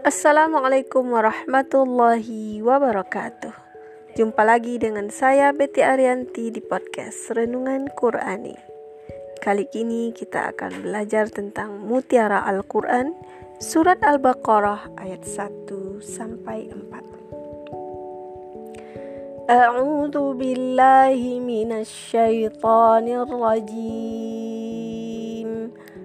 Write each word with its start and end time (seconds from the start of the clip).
Assalamualaikum 0.00 1.12
warahmatullahi 1.12 2.64
wabarakatuh. 2.64 3.52
Jumpa 4.16 4.48
lagi 4.48 4.80
dengan 4.80 5.12
saya 5.12 5.52
Betty 5.52 5.84
Arianti 5.84 6.48
di 6.48 6.64
podcast 6.64 7.28
Renungan 7.36 7.92
Qurani. 7.92 8.56
Kali 9.44 9.68
ini 9.76 10.08
kita 10.16 10.56
akan 10.56 10.88
belajar 10.88 11.28
tentang 11.28 11.84
mutiara 11.84 12.40
Al-Qur'an 12.48 13.12
surat 13.60 14.00
Al-Baqarah 14.00 14.96
ayat 14.96 15.20
1 15.20 15.68
sampai 16.00 16.72
4. 16.72 19.52
A'udzu 19.52 20.32
billahi 20.32 21.44
minasyaitonir 21.44 23.28
rajim. 23.28 24.49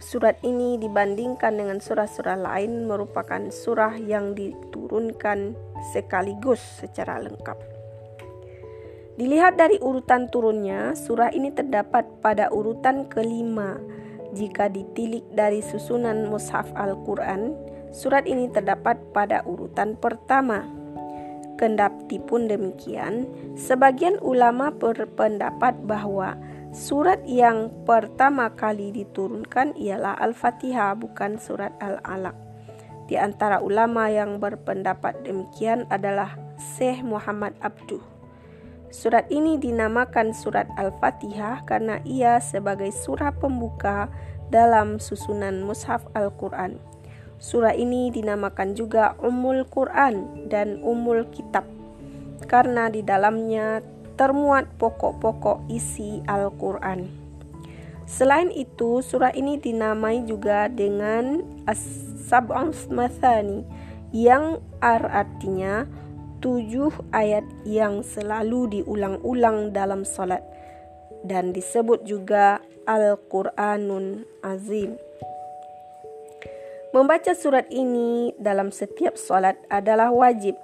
Surat 0.00 0.40
ini 0.40 0.80
dibandingkan 0.80 1.60
dengan 1.60 1.76
surah-surah 1.76 2.40
lain 2.40 2.88
merupakan 2.88 3.52
surah 3.52 4.00
yang 4.00 4.32
diturunkan 4.32 5.52
sekaligus 5.92 6.56
secara 6.80 7.20
lengkap. 7.20 7.60
Dilihat 9.20 9.60
dari 9.60 9.76
urutan 9.76 10.32
turunnya, 10.32 10.96
surah 10.96 11.28
ini 11.36 11.52
terdapat 11.52 12.08
pada 12.24 12.48
urutan 12.48 13.12
kelima. 13.12 13.76
Jika 14.32 14.72
ditilik 14.72 15.28
dari 15.36 15.60
susunan 15.60 16.32
mushaf 16.32 16.72
Al-Quran, 16.72 17.52
surat 17.92 18.24
ini 18.24 18.48
terdapat 18.48 18.96
pada 19.12 19.44
urutan 19.44 20.00
pertama. 20.00 20.64
Kendati 21.60 22.16
pun 22.24 22.48
demikian, 22.48 23.28
sebagian 23.52 24.16
ulama 24.24 24.72
berpendapat 24.72 25.76
bahwa 25.84 26.40
Surat 26.70 27.18
yang 27.26 27.82
pertama 27.82 28.54
kali 28.54 28.94
diturunkan 28.94 29.74
ialah 29.74 30.14
Al-Fatihah, 30.22 30.94
bukan 30.94 31.34
surat 31.34 31.74
Al-Alaq. 31.82 32.38
Di 33.10 33.18
antara 33.18 33.58
ulama 33.58 34.06
yang 34.06 34.38
berpendapat 34.38 35.26
demikian 35.26 35.90
adalah 35.90 36.38
Syekh 36.62 37.02
Muhammad 37.02 37.58
Abduh. 37.58 37.98
Surat 38.94 39.26
ini 39.34 39.58
dinamakan 39.58 40.30
surat 40.30 40.70
Al-Fatihah 40.78 41.66
karena 41.66 41.98
ia 42.06 42.38
sebagai 42.38 42.94
surah 42.94 43.34
pembuka 43.34 44.06
dalam 44.54 45.02
susunan 45.02 45.66
mushaf 45.66 46.06
Al-Quran. 46.14 46.78
Surah 47.42 47.74
ini 47.74 48.14
dinamakan 48.14 48.78
juga 48.78 49.18
Ummul 49.18 49.66
Quran 49.66 50.46
dan 50.46 50.78
Ummul 50.86 51.26
Kitab 51.34 51.66
karena 52.46 52.86
di 52.86 53.02
dalamnya 53.02 53.82
termuat 54.20 54.68
pokok-pokok 54.76 55.64
isi 55.72 56.20
Al-Quran. 56.28 57.08
Selain 58.04 58.52
itu, 58.52 59.00
surah 59.00 59.32
ini 59.32 59.56
dinamai 59.56 60.28
juga 60.28 60.68
dengan 60.68 61.40
As-Sab'un 61.64 62.76
Mathani 62.92 63.64
yang 64.12 64.60
artinya 64.84 65.88
tujuh 66.44 66.92
ayat 67.16 67.48
yang 67.64 68.04
selalu 68.04 68.82
diulang-ulang 68.82 69.72
dalam 69.72 70.04
salat 70.04 70.44
dan 71.24 71.56
disebut 71.56 72.04
juga 72.04 72.60
Al-Quranun 72.84 74.28
Azim. 74.44 75.00
Membaca 76.90 77.32
surat 77.38 77.70
ini 77.70 78.34
dalam 78.36 78.74
setiap 78.74 79.14
salat 79.14 79.54
adalah 79.70 80.10
wajib 80.10 80.58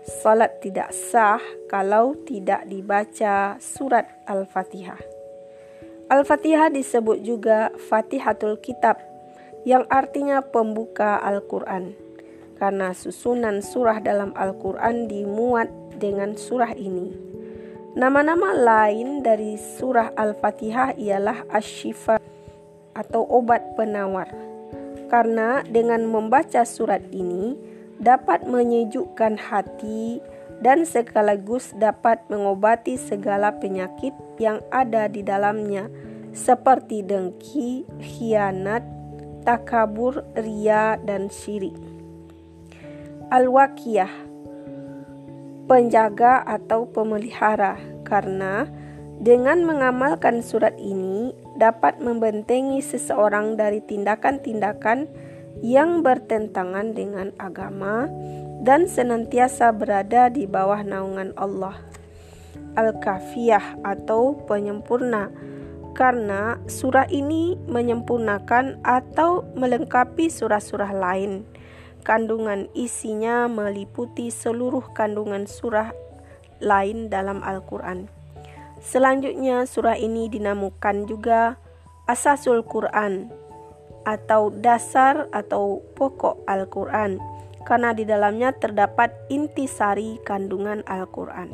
Salat 0.00 0.64
tidak 0.64 0.96
sah 0.96 1.40
kalau 1.68 2.16
tidak 2.24 2.64
dibaca 2.64 3.60
surat 3.60 4.08
Al-Fatihah. 4.24 4.96
Al-Fatihah 6.08 6.72
disebut 6.72 7.20
juga 7.20 7.68
Fatihatul 7.76 8.56
Kitab 8.64 8.96
yang 9.68 9.84
artinya 9.92 10.40
pembuka 10.40 11.20
Al-Quran 11.20 11.92
karena 12.56 12.96
susunan 12.96 13.60
surah 13.60 14.00
dalam 14.00 14.32
Al-Quran 14.36 15.04
dimuat 15.04 15.68
dengan 16.00 16.32
surah 16.32 16.72
ini. 16.76 17.12
Nama-nama 17.92 18.56
lain 18.56 19.20
dari 19.20 19.60
surah 19.60 20.16
Al-Fatihah 20.16 20.96
ialah 20.96 21.44
Ashifa 21.52 22.16
atau 22.96 23.22
obat 23.28 23.76
penawar. 23.76 24.32
Karena 25.10 25.60
dengan 25.66 26.06
membaca 26.06 26.62
surat 26.62 27.02
ini, 27.10 27.58
dapat 28.00 28.48
menyejukkan 28.48 29.36
hati 29.36 30.24
dan 30.64 30.88
sekaligus 30.88 31.72
dapat 31.76 32.20
mengobati 32.32 32.96
segala 32.96 33.56
penyakit 33.60 34.12
yang 34.40 34.60
ada 34.72 35.08
di 35.08 35.20
dalamnya 35.20 35.88
seperti 36.32 37.04
dengki, 37.04 37.84
khianat, 38.00 38.84
takabur, 39.44 40.24
ria, 40.36 40.96
dan 41.04 41.28
syirik. 41.28 41.76
Al-Waqiyah 43.30 44.30
penjaga 45.70 46.42
atau 46.42 46.90
pemelihara 46.90 47.78
karena 48.02 48.66
dengan 49.22 49.62
mengamalkan 49.62 50.42
surat 50.42 50.74
ini 50.82 51.30
dapat 51.54 52.02
membentengi 52.02 52.82
seseorang 52.82 53.54
dari 53.54 53.78
tindakan-tindakan 53.78 55.06
yang 55.58 56.06
bertentangan 56.06 56.94
dengan 56.94 57.34
agama 57.36 58.06
dan 58.62 58.86
senantiasa 58.86 59.74
berada 59.74 60.30
di 60.30 60.46
bawah 60.46 60.80
naungan 60.86 61.34
Allah. 61.34 61.76
Al-Kafiyah 62.78 63.82
atau 63.82 64.38
penyempurna 64.46 65.32
karena 65.90 66.56
surah 66.70 67.10
ini 67.10 67.58
menyempurnakan 67.66 68.78
atau 68.86 69.42
melengkapi 69.58 70.30
surah-surah 70.30 70.94
lain. 70.94 71.42
Kandungan 72.06 72.70
isinya 72.72 73.50
meliputi 73.50 74.32
seluruh 74.32 74.94
kandungan 74.96 75.44
surah 75.44 75.92
lain 76.62 77.12
dalam 77.12 77.44
Al-Quran. 77.44 78.08
Selanjutnya 78.80 79.68
surah 79.68 80.00
ini 80.00 80.32
dinamakan 80.32 81.04
juga 81.04 81.60
Asasul 82.08 82.64
Quran 82.64 83.28
atau 84.04 84.48
dasar 84.50 85.28
atau 85.30 85.84
pokok 85.96 86.44
Al-Quran 86.48 87.20
karena 87.68 87.92
di 87.92 88.08
dalamnya 88.08 88.56
terdapat 88.56 89.12
intisari 89.28 90.16
kandungan 90.24 90.80
Al-Quran. 90.88 91.52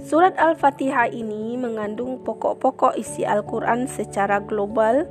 Surat 0.00 0.32
Al-Fatihah 0.40 1.12
ini 1.12 1.60
mengandung 1.60 2.24
pokok-pokok 2.24 2.96
isi 2.96 3.22
Al-Quran 3.22 3.84
secara 3.84 4.40
global 4.40 5.04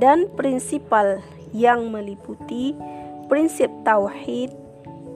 dan 0.00 0.32
prinsipal 0.32 1.20
yang 1.52 1.92
meliputi 1.92 2.72
prinsip 3.28 3.68
tauhid, 3.84 4.50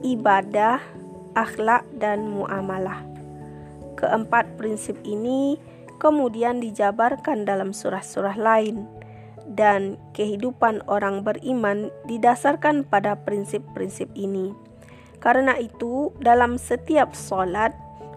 ibadah, 0.05 0.77
akhlak, 1.33 1.83
dan 1.97 2.29
muamalah. 2.29 3.01
Keempat 3.97 4.55
prinsip 4.61 4.95
ini 5.01 5.57
kemudian 5.97 6.61
dijabarkan 6.61 7.43
dalam 7.49 7.73
surah-surah 7.73 8.37
lain 8.39 8.94
dan 9.53 10.01
kehidupan 10.17 10.81
orang 10.89 11.21
beriman 11.21 11.93
didasarkan 12.09 12.81
pada 12.89 13.13
prinsip-prinsip 13.21 14.09
ini. 14.17 14.55
Karena 15.21 15.57
itu, 15.61 16.09
dalam 16.21 16.57
setiap 16.57 17.13
solat, 17.13 17.73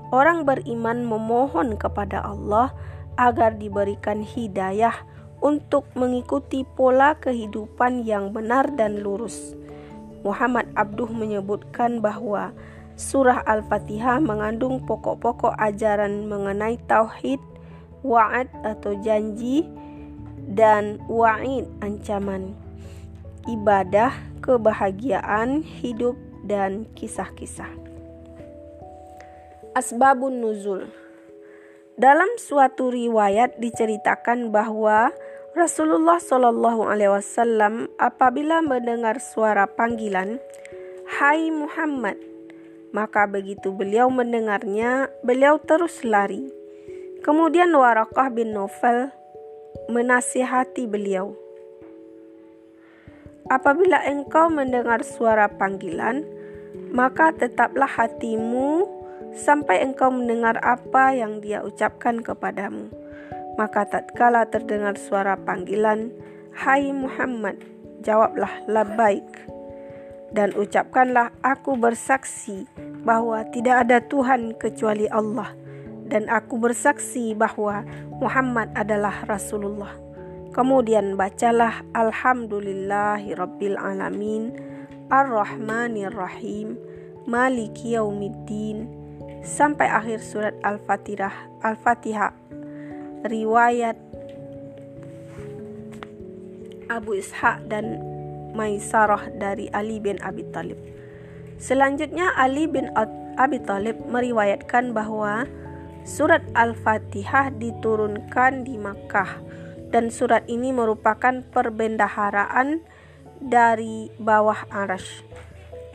orang 0.09 0.49
beriman 0.49 1.05
memohon 1.05 1.77
kepada 1.77 2.25
Allah 2.25 2.73
agar 3.21 3.57
diberikan 3.61 4.25
hidayah 4.25 4.95
untuk 5.45 5.87
mengikuti 5.95 6.67
pola 6.77 7.15
kehidupan 7.21 8.03
yang 8.03 8.35
benar 8.35 8.67
dan 8.75 9.05
lurus. 9.05 9.55
Muhammad 10.27 10.67
Abduh 10.75 11.11
menyebutkan 11.11 12.03
bahwa 12.03 12.51
Surah 12.99 13.47
Al-Fatihah 13.47 14.19
mengandung 14.19 14.83
pokok-pokok 14.83 15.55
ajaran 15.55 16.27
mengenai 16.27 16.75
tauhid, 16.91 17.39
wa'ad 18.03 18.51
atau 18.67 18.99
janji, 19.07 19.63
dan 20.49 20.97
wa'id 21.07 21.69
ancaman, 21.85 22.57
ibadah, 23.45 24.17
kebahagiaan, 24.41 25.61
hidup, 25.61 26.17
dan 26.49 26.89
kisah-kisah. 26.97 27.69
Asbabun 29.77 30.41
Nuzul 30.41 30.89
Dalam 31.99 32.31
suatu 32.41 32.89
riwayat 32.89 33.61
diceritakan 33.61 34.49
bahwa 34.49 35.13
Rasulullah 35.53 36.23
Shallallahu 36.23 36.87
Alaihi 36.87 37.11
Wasallam 37.11 37.91
apabila 37.99 38.63
mendengar 38.63 39.19
suara 39.19 39.67
panggilan, 39.67 40.39
Hai 41.19 41.51
Muhammad, 41.51 42.17
maka 42.95 43.27
begitu 43.27 43.75
beliau 43.75 44.07
mendengarnya, 44.09 45.11
beliau 45.27 45.59
terus 45.59 46.07
lari. 46.07 46.49
Kemudian 47.27 47.75
Warakah 47.75 48.31
bin 48.31 48.55
Nofel 48.55 49.11
menasihati 49.87 50.91
beliau. 50.91 51.39
Apabila 53.49 54.03
engkau 54.05 54.51
mendengar 54.51 55.07
suara 55.07 55.49
panggilan, 55.49 56.27
maka 56.91 57.33
tetaplah 57.33 57.89
hatimu 57.89 58.85
sampai 59.33 59.87
engkau 59.87 60.13
mendengar 60.13 60.59
apa 60.61 61.15
yang 61.15 61.41
dia 61.41 61.63
ucapkan 61.65 62.21
kepadamu. 62.21 62.91
Maka 63.57 63.87
tatkala 63.89 64.45
terdengar 64.51 64.99
suara 64.99 65.39
panggilan, 65.39 66.13
Hai 66.53 66.91
Muhammad, 66.91 67.63
jawablah 68.03 68.51
labbaik 68.67 69.49
dan 70.33 70.53
ucapkanlah 70.53 71.33
aku 71.41 71.77
bersaksi 71.81 72.69
bahwa 73.05 73.45
tidak 73.49 73.89
ada 73.89 73.99
Tuhan 74.05 74.53
kecuali 74.61 75.09
Allah 75.09 75.57
dan 76.09 76.27
aku 76.33 76.57
bersaksi 76.57 77.37
bahwa 77.37 77.85
Muhammad 78.19 78.73
adalah 78.75 79.25
Rasulullah. 79.29 79.93
Kemudian 80.57 81.15
bacalah 81.15 81.85
Alhamdulillahi 81.93 83.37
Rabbil 83.37 83.77
Alamin 83.77 84.57
Ar-Rahmanir 85.13 86.13
Rahim 86.17 86.81
Maliki 87.29 87.95
Yaumiddin 87.95 88.89
sampai 89.45 89.87
akhir 89.87 90.25
surat 90.25 90.57
Al-Fatihah 90.65 91.33
Al-Fatihah 91.63 92.33
riwayat 93.29 94.01
Abu 96.89 97.21
Ishaq 97.21 97.69
dan 97.69 98.01
Maisarah 98.57 99.29
dari 99.37 99.69
Ali 99.77 100.01
bin 100.01 100.17
Abi 100.25 100.43
Talib. 100.51 100.81
Selanjutnya 101.61 102.33
Ali 102.35 102.65
bin 102.65 102.89
Abi 103.37 103.61
Talib 103.63 104.01
meriwayatkan 104.09 104.97
bahwa 104.97 105.45
surat 106.09 106.41
Al-Fatihah 106.57 107.53
diturunkan 107.53 108.65
di 108.65 108.81
Makkah 108.81 109.45
dan 109.93 110.09
surat 110.09 110.49
ini 110.49 110.73
merupakan 110.73 111.45
perbendaharaan 111.53 112.81
dari 113.45 114.09
bawah 114.17 114.65
arash. 114.73 115.21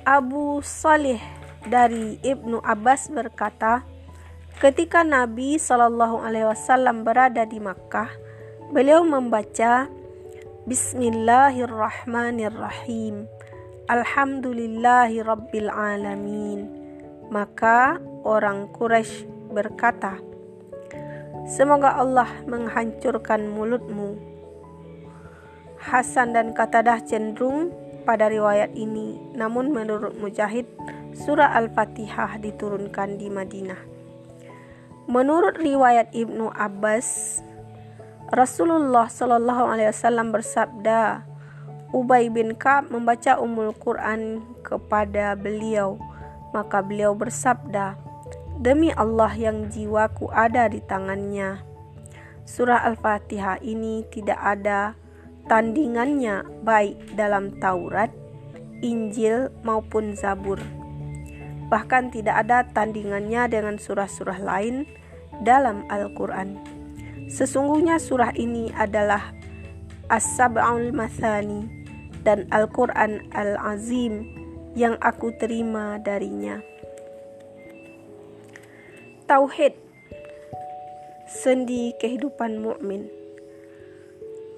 Abu 0.06 0.62
Salih 0.62 1.18
dari 1.65 2.21
Ibnu 2.21 2.62
Abbas 2.62 3.10
berkata, 3.10 3.81
ketika 4.62 5.01
Nabi 5.01 5.57
Shallallahu 5.57 6.21
Alaihi 6.21 6.45
Wasallam 6.45 7.01
berada 7.01 7.50
di 7.50 7.57
Makkah, 7.57 8.13
beliau 8.69 9.01
membaca 9.01 9.89
Bismillahirrahmanirrahim. 10.69 13.25
Alhamdulillahi 13.89 15.25
Rabbil 15.25 15.68
Alamin. 15.68 16.71
Maka 17.27 18.00
orang 18.24 18.71
Quraisy 18.71 19.33
berkata, 19.54 20.18
Semoga 21.44 22.00
Allah 22.00 22.30
menghancurkan 22.48 23.52
mulutmu. 23.52 24.16
Hasan 25.84 26.32
dan 26.32 26.56
Katadah 26.56 27.04
cenderung 27.04 27.76
pada 28.08 28.32
riwayat 28.32 28.72
ini, 28.76 29.20
namun 29.36 29.76
menurut 29.76 30.16
Mujahid, 30.16 30.64
surah 31.12 31.52
Al-Fatihah 31.60 32.40
diturunkan 32.40 33.20
di 33.20 33.28
Madinah. 33.28 33.82
Menurut 35.12 35.60
riwayat 35.60 36.16
Ibnu 36.16 36.48
Abbas, 36.56 37.40
Rasulullah 38.32 39.12
Shallallahu 39.12 39.68
Alaihi 39.68 39.92
Wasallam 39.92 40.32
bersabda, 40.32 41.28
Ubay 41.92 42.32
bin 42.32 42.56
Ka'ab 42.56 42.88
membaca 42.88 43.36
Ummul 43.38 43.76
Quran 43.78 44.42
kepada 44.64 45.36
beliau, 45.36 46.00
maka 46.56 46.80
beliau 46.80 47.12
bersabda, 47.14 48.00
Demi 48.62 48.94
Allah 48.94 49.34
yang 49.34 49.72
jiwaku 49.74 50.30
ada 50.30 50.70
di 50.70 50.78
tangannya. 50.86 51.66
Surah 52.46 52.86
Al-Fatihah 52.86 53.64
ini 53.66 54.06
tidak 54.14 54.38
ada 54.38 54.94
tandingannya 55.50 56.46
baik 56.62 57.18
dalam 57.18 57.56
Taurat, 57.58 58.12
Injil 58.84 59.50
maupun 59.64 60.14
Zabur. 60.14 60.60
Bahkan 61.72 62.14
tidak 62.14 62.46
ada 62.46 62.68
tandingannya 62.70 63.50
dengan 63.50 63.82
surah-surah 63.82 64.44
lain 64.44 64.86
dalam 65.42 65.88
Al-Quran. 65.90 66.60
Sesungguhnya 67.32 67.98
surah 67.98 68.36
ini 68.38 68.70
adalah 68.76 69.34
As-Sab'ul 70.12 70.94
Mathani 70.94 71.66
dan 72.22 72.46
Al-Quran 72.54 73.32
Al-Azim 73.34 74.28
yang 74.78 75.00
aku 75.02 75.34
terima 75.40 75.98
darinya. 76.04 76.73
Tauhid 79.34 79.74
Sendi 81.26 81.90
kehidupan 81.98 82.62
mukmin. 82.62 83.10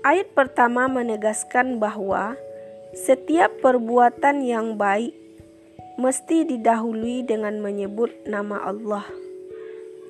Ayat 0.04 0.36
pertama 0.36 0.92
menegaskan 0.92 1.80
bahwa 1.80 2.36
setiap 2.92 3.56
perbuatan 3.64 4.44
yang 4.44 4.76
baik 4.76 5.16
mesti 5.96 6.44
didahului 6.44 7.24
dengan 7.24 7.64
menyebut 7.64 8.28
nama 8.28 8.68
Allah. 8.68 9.08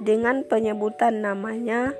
Dengan 0.02 0.42
penyebutan 0.42 1.22
namanya, 1.22 1.94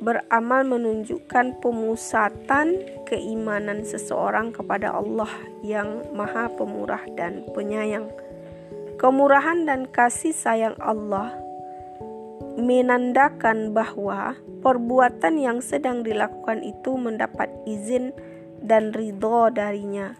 beramal 0.00 0.64
menunjukkan 0.64 1.60
pemusatan 1.60 2.80
keimanan 3.04 3.84
seseorang 3.84 4.56
kepada 4.56 4.88
Allah 4.88 5.28
yang 5.60 6.00
Maha 6.16 6.48
Pemurah 6.56 7.04
dan 7.12 7.44
Penyayang. 7.52 8.29
Kemurahan 9.00 9.64
dan 9.64 9.88
kasih 9.88 10.36
sayang 10.36 10.76
Allah 10.76 11.32
menandakan 12.60 13.72
bahwa 13.72 14.36
perbuatan 14.60 15.40
yang 15.40 15.64
sedang 15.64 16.04
dilakukan 16.04 16.60
itu 16.60 17.00
mendapat 17.00 17.48
izin 17.64 18.12
dan 18.60 18.92
ridho 18.92 19.48
darinya. 19.56 20.12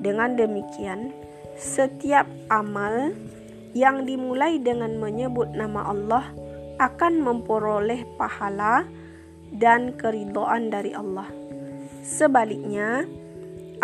Dengan 0.00 0.32
demikian, 0.32 1.12
setiap 1.60 2.24
amal 2.48 3.12
yang 3.76 4.08
dimulai 4.08 4.64
dengan 4.64 4.96
menyebut 4.96 5.52
nama 5.52 5.92
Allah 5.92 6.24
akan 6.80 7.20
memperoleh 7.20 8.16
pahala 8.16 8.88
dan 9.52 9.92
keridoan 9.92 10.72
dari 10.72 10.96
Allah. 10.96 11.28
Sebaliknya, 12.00 13.04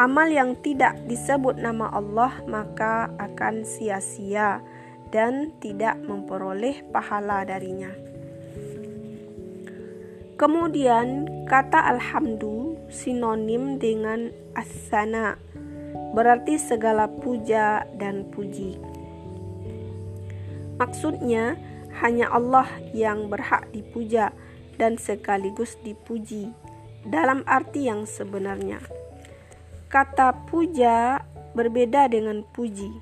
amal 0.01 0.29
yang 0.29 0.57
tidak 0.61 0.97
disebut 1.05 1.61
nama 1.61 1.93
Allah 1.93 2.33
maka 2.49 3.13
akan 3.21 3.65
sia-sia 3.67 4.65
dan 5.13 5.53
tidak 5.61 6.01
memperoleh 6.01 6.81
pahala 6.89 7.45
darinya. 7.45 7.93
Kemudian, 10.41 11.29
kata 11.47 11.93
alhamdu 11.93 12.75
sinonim 12.89 13.79
dengan 13.79 14.33
asana, 14.59 15.39
berarti 16.17 16.59
segala 16.59 17.07
puja 17.07 17.87
dan 18.01 18.27
puji. 18.33 18.81
Maksudnya, 20.81 21.55
hanya 22.01 22.33
Allah 22.33 22.67
yang 22.91 23.29
berhak 23.29 23.69
dipuja 23.71 24.33
dan 24.81 24.97
sekaligus 24.97 25.77
dipuji 25.85 26.51
dalam 27.07 27.45
arti 27.47 27.87
yang 27.87 28.09
sebenarnya. 28.09 29.02
Kata 29.93 30.33
puja 30.49 31.21
berbeda 31.53 32.09
dengan 32.09 32.41
puji. 32.49 32.97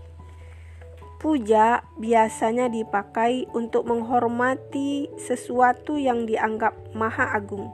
Puja 1.22 1.86
biasanya 1.94 2.66
dipakai 2.66 3.46
untuk 3.54 3.86
menghormati 3.86 5.06
sesuatu 5.14 5.94
yang 5.94 6.26
dianggap 6.26 6.74
maha 6.90 7.30
agung 7.38 7.70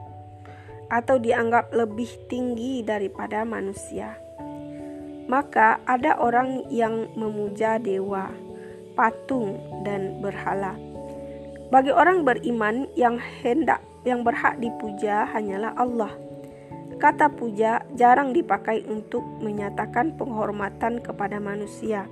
atau 0.93 1.17
dianggap 1.17 1.73
lebih 1.73 2.29
tinggi 2.29 2.85
daripada 2.85 3.41
manusia. 3.41 4.21
Maka 5.25 5.81
ada 5.89 6.21
orang 6.21 6.69
yang 6.69 7.09
memuja 7.17 7.81
dewa, 7.81 8.29
patung, 8.93 9.57
dan 9.81 10.21
berhala. 10.21 10.77
Bagi 11.73 11.89
orang 11.89 12.21
beriman 12.21 12.85
yang 12.93 13.17
hendak 13.41 13.81
yang 14.05 14.21
berhak 14.21 14.61
dipuja 14.61 15.25
hanyalah 15.33 15.73
Allah. 15.73 16.26
Kata 16.97 17.29
puja 17.29 17.85
jarang 17.93 18.33
dipakai 18.33 18.81
untuk 18.89 19.21
menyatakan 19.41 20.17
penghormatan 20.17 20.97
kepada 20.97 21.37
manusia. 21.37 22.09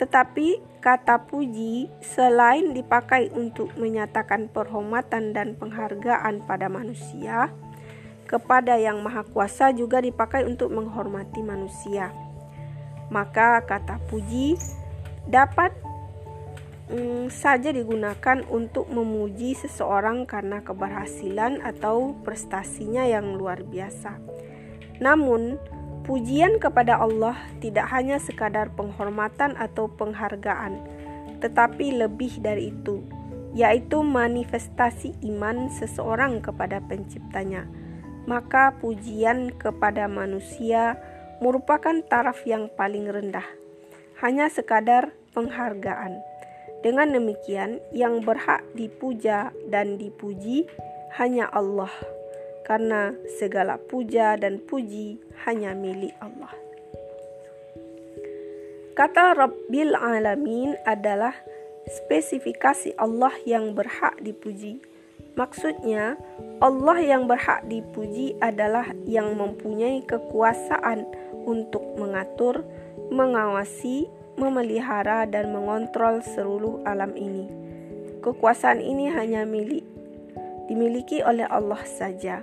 Tetapi 0.00 0.80
kata 0.80 1.28
puji 1.28 1.92
selain 2.00 2.72
dipakai 2.72 3.28
untuk 3.36 3.68
menyatakan 3.76 4.48
penghormatan 4.48 5.36
dan 5.36 5.54
penghargaan 5.60 6.40
pada 6.48 6.72
manusia, 6.72 7.52
kepada 8.24 8.80
yang 8.80 9.04
maha 9.04 9.28
kuasa 9.28 9.76
juga 9.76 10.00
dipakai 10.00 10.48
untuk 10.48 10.72
menghormati 10.72 11.44
manusia. 11.44 12.10
Maka 13.12 13.60
kata 13.68 14.00
puji 14.08 14.56
dapat 15.28 15.70
mm, 16.92 17.32
saja 17.32 17.72
digunakan 17.72 18.44
untuk 18.52 18.92
memuji 18.92 19.56
seseorang 19.56 20.28
karena 20.28 20.60
keberhasilan 20.60 21.64
atau 21.64 22.12
prestasinya 22.20 23.08
yang 23.08 23.40
luar 23.40 23.64
biasa. 23.64 24.20
Namun, 25.00 25.56
Pujian 26.02 26.58
kepada 26.58 26.98
Allah 26.98 27.38
tidak 27.62 27.86
hanya 27.94 28.18
sekadar 28.18 28.74
penghormatan 28.74 29.54
atau 29.54 29.86
penghargaan, 29.86 30.82
tetapi 31.38 31.94
lebih 31.94 32.42
dari 32.42 32.74
itu, 32.74 33.06
yaitu 33.54 34.02
manifestasi 34.02 35.14
iman 35.30 35.70
seseorang 35.70 36.42
kepada 36.42 36.82
Penciptanya. 36.90 37.70
Maka 38.26 38.74
pujian 38.82 39.54
kepada 39.54 40.10
manusia 40.10 40.98
merupakan 41.38 41.94
taraf 42.10 42.42
yang 42.50 42.66
paling 42.74 43.06
rendah, 43.06 43.46
hanya 44.18 44.50
sekadar 44.50 45.14
penghargaan. 45.38 46.18
Dengan 46.82 47.14
demikian, 47.14 47.78
yang 47.94 48.26
berhak 48.26 48.66
dipuja 48.74 49.54
dan 49.70 50.02
dipuji 50.02 50.66
hanya 51.14 51.46
Allah 51.54 51.90
karena 52.66 53.14
segala 53.38 53.78
puja 53.78 54.38
dan 54.38 54.62
puji 54.62 55.18
hanya 55.46 55.74
milik 55.74 56.14
Allah. 56.22 56.50
Kata 58.92 59.32
Rabbil 59.32 59.96
Alamin 59.96 60.76
adalah 60.84 61.32
spesifikasi 61.88 62.94
Allah 63.00 63.32
yang 63.48 63.72
berhak 63.72 64.20
dipuji. 64.20 64.84
Maksudnya, 65.32 66.20
Allah 66.60 66.98
yang 67.00 67.24
berhak 67.24 67.64
dipuji 67.72 68.36
adalah 68.44 68.84
yang 69.08 69.32
mempunyai 69.32 70.04
kekuasaan 70.04 71.08
untuk 71.48 71.82
mengatur, 71.96 72.68
mengawasi, 73.08 74.12
memelihara, 74.36 75.28
dan 75.28 75.52
mengontrol 75.52 76.20
seluruh 76.22 76.80
alam 76.88 77.12
ini. 77.16 77.48
Kekuasaan 78.22 78.78
ini 78.78 79.10
hanya 79.10 79.42
milik 79.42 79.82
dimiliki 80.72 81.20
oleh 81.20 81.44
Allah 81.50 81.82
saja. 81.84 82.40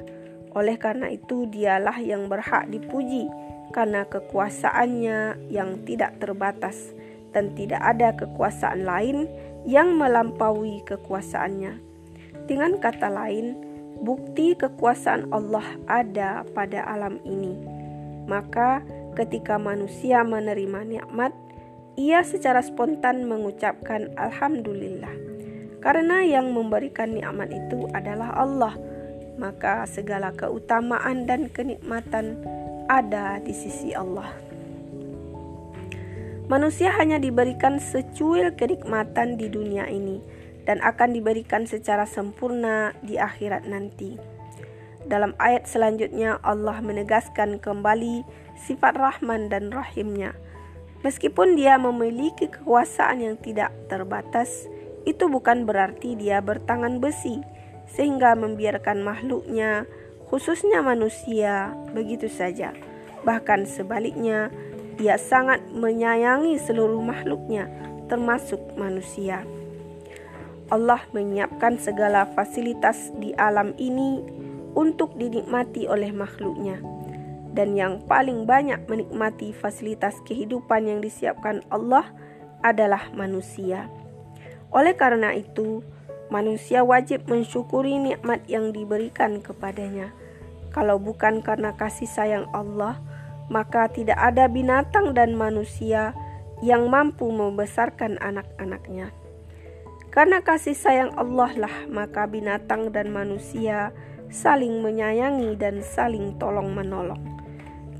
Oleh 0.53 0.77
karena 0.77 1.09
itu, 1.09 1.49
dialah 1.49 1.97
yang 2.01 2.29
berhak 2.29 2.69
dipuji 2.69 3.29
karena 3.69 4.05
kekuasaannya 4.09 5.49
yang 5.53 5.85
tidak 5.85 6.17
terbatas 6.17 6.93
dan 7.33 7.53
tidak 7.53 7.81
ada 7.85 8.17
kekuasaan 8.17 8.81
lain 8.81 9.29
yang 9.65 9.93
melampaui 9.97 10.81
kekuasaannya. 10.89 11.77
Dengan 12.49 12.81
kata 12.81 13.13
lain, 13.13 13.53
bukti 14.01 14.57
kekuasaan 14.57 15.29
Allah 15.29 15.65
ada 15.85 16.41
pada 16.57 16.81
alam 16.85 17.21
ini. 17.21 17.53
Maka, 18.25 18.81
ketika 19.13 19.61
manusia 19.61 20.25
menerima 20.25 20.85
nikmat, 20.85 21.33
ia 21.95 22.21
secara 22.21 22.61
spontan 22.61 23.25
mengucapkan 23.25 24.13
"Alhamdulillah". 24.19 25.15
Karena 25.79 26.27
yang 26.27 26.51
memberikan 26.51 27.15
nikmat 27.15 27.49
itu 27.55 27.87
adalah 27.95 28.35
Allah, 28.35 28.75
maka 29.39 29.87
segala 29.87 30.35
keutamaan 30.35 31.23
dan 31.23 31.47
kenikmatan 31.47 32.43
ada 32.91 33.39
di 33.39 33.55
sisi 33.55 33.95
Allah. 33.95 34.27
Manusia 36.49 36.89
hanya 36.97 37.21
diberikan 37.21 37.77
secuil 37.77 38.57
kenikmatan 38.57 39.37
di 39.37 39.47
dunia 39.47 39.85
ini 39.85 40.17
dan 40.65 40.81
akan 40.81 41.13
diberikan 41.13 41.69
secara 41.69 42.09
sempurna 42.09 42.91
di 43.05 43.21
akhirat 43.21 43.69
nanti. 43.69 44.17
Dalam 45.05 45.37
ayat 45.37 45.69
selanjutnya 45.69 46.41
Allah 46.43 46.81
menegaskan 46.81 47.61
kembali 47.61 48.25
sifat 48.57 48.97
Rahman 48.97 49.47
dan 49.47 49.69
Rahimnya. 49.71 50.35
Meskipun 50.99 51.55
dia 51.55 51.79
memiliki 51.79 52.51
kekuasaan 52.51 53.23
yang 53.23 53.35
tidak 53.39 53.71
terbatas, 53.87 54.67
itu 55.07 55.31
bukan 55.31 55.63
berarti 55.63 56.19
dia 56.19 56.43
bertangan 56.43 56.99
besi 56.99 57.39
sehingga 57.87 58.35
membiarkan 58.35 59.01
makhluknya, 59.01 59.87
khususnya 60.27 60.83
manusia, 60.83 61.73
begitu 61.95 62.27
saja. 62.27 62.75
Bahkan 63.23 63.65
sebaliknya, 63.65 64.51
dia 64.99 65.15
sangat 65.15 65.63
menyayangi 65.71 66.59
seluruh 66.59 66.99
makhluknya, 66.99 67.71
termasuk 68.11 68.59
manusia. 68.75 69.47
Allah 70.69 71.01
menyiapkan 71.15 71.81
segala 71.81 72.29
fasilitas 72.37 73.09
di 73.17 73.33
alam 73.39 73.73
ini 73.81 74.21
untuk 74.77 75.17
dinikmati 75.17 75.89
oleh 75.89 76.13
makhluknya. 76.13 76.77
Dan 77.53 77.73
yang 77.73 78.05
paling 78.05 78.45
banyak 78.45 78.85
menikmati 78.85 79.51
fasilitas 79.51 80.21
kehidupan 80.25 80.85
yang 80.85 80.99
disiapkan 81.01 81.65
Allah 81.73 82.05
adalah 82.61 83.09
manusia. 83.15 83.89
Oleh 84.69 84.93
karena 84.93 85.33
itu, 85.33 85.81
manusia 86.29 86.85
wajib 86.85 87.25
mensyukuri 87.25 87.97
nikmat 87.97 88.45
yang 88.45 88.69
diberikan 88.69 89.41
kepadanya. 89.41 90.13
Kalau 90.69 91.01
bukan 91.01 91.41
karena 91.41 91.73
kasih 91.73 92.05
sayang 92.05 92.45
Allah, 92.53 93.01
maka 93.49 93.89
tidak 93.89 94.21
ada 94.21 94.45
binatang 94.45 95.17
dan 95.17 95.33
manusia 95.33 96.13
yang 96.61 96.85
mampu 96.91 97.33
membesarkan 97.33 98.21
anak-anaknya. 98.21 99.09
Karena 100.13 100.41
kasih 100.45 100.77
sayang 100.77 101.13
Allah 101.17 101.49
lah, 101.57 101.75
maka 101.89 102.29
binatang 102.29 102.93
dan 102.93 103.09
manusia 103.09 103.89
saling 104.29 104.85
menyayangi 104.85 105.57
dan 105.57 105.81
saling 105.81 106.37
tolong-menolong. 106.37 107.38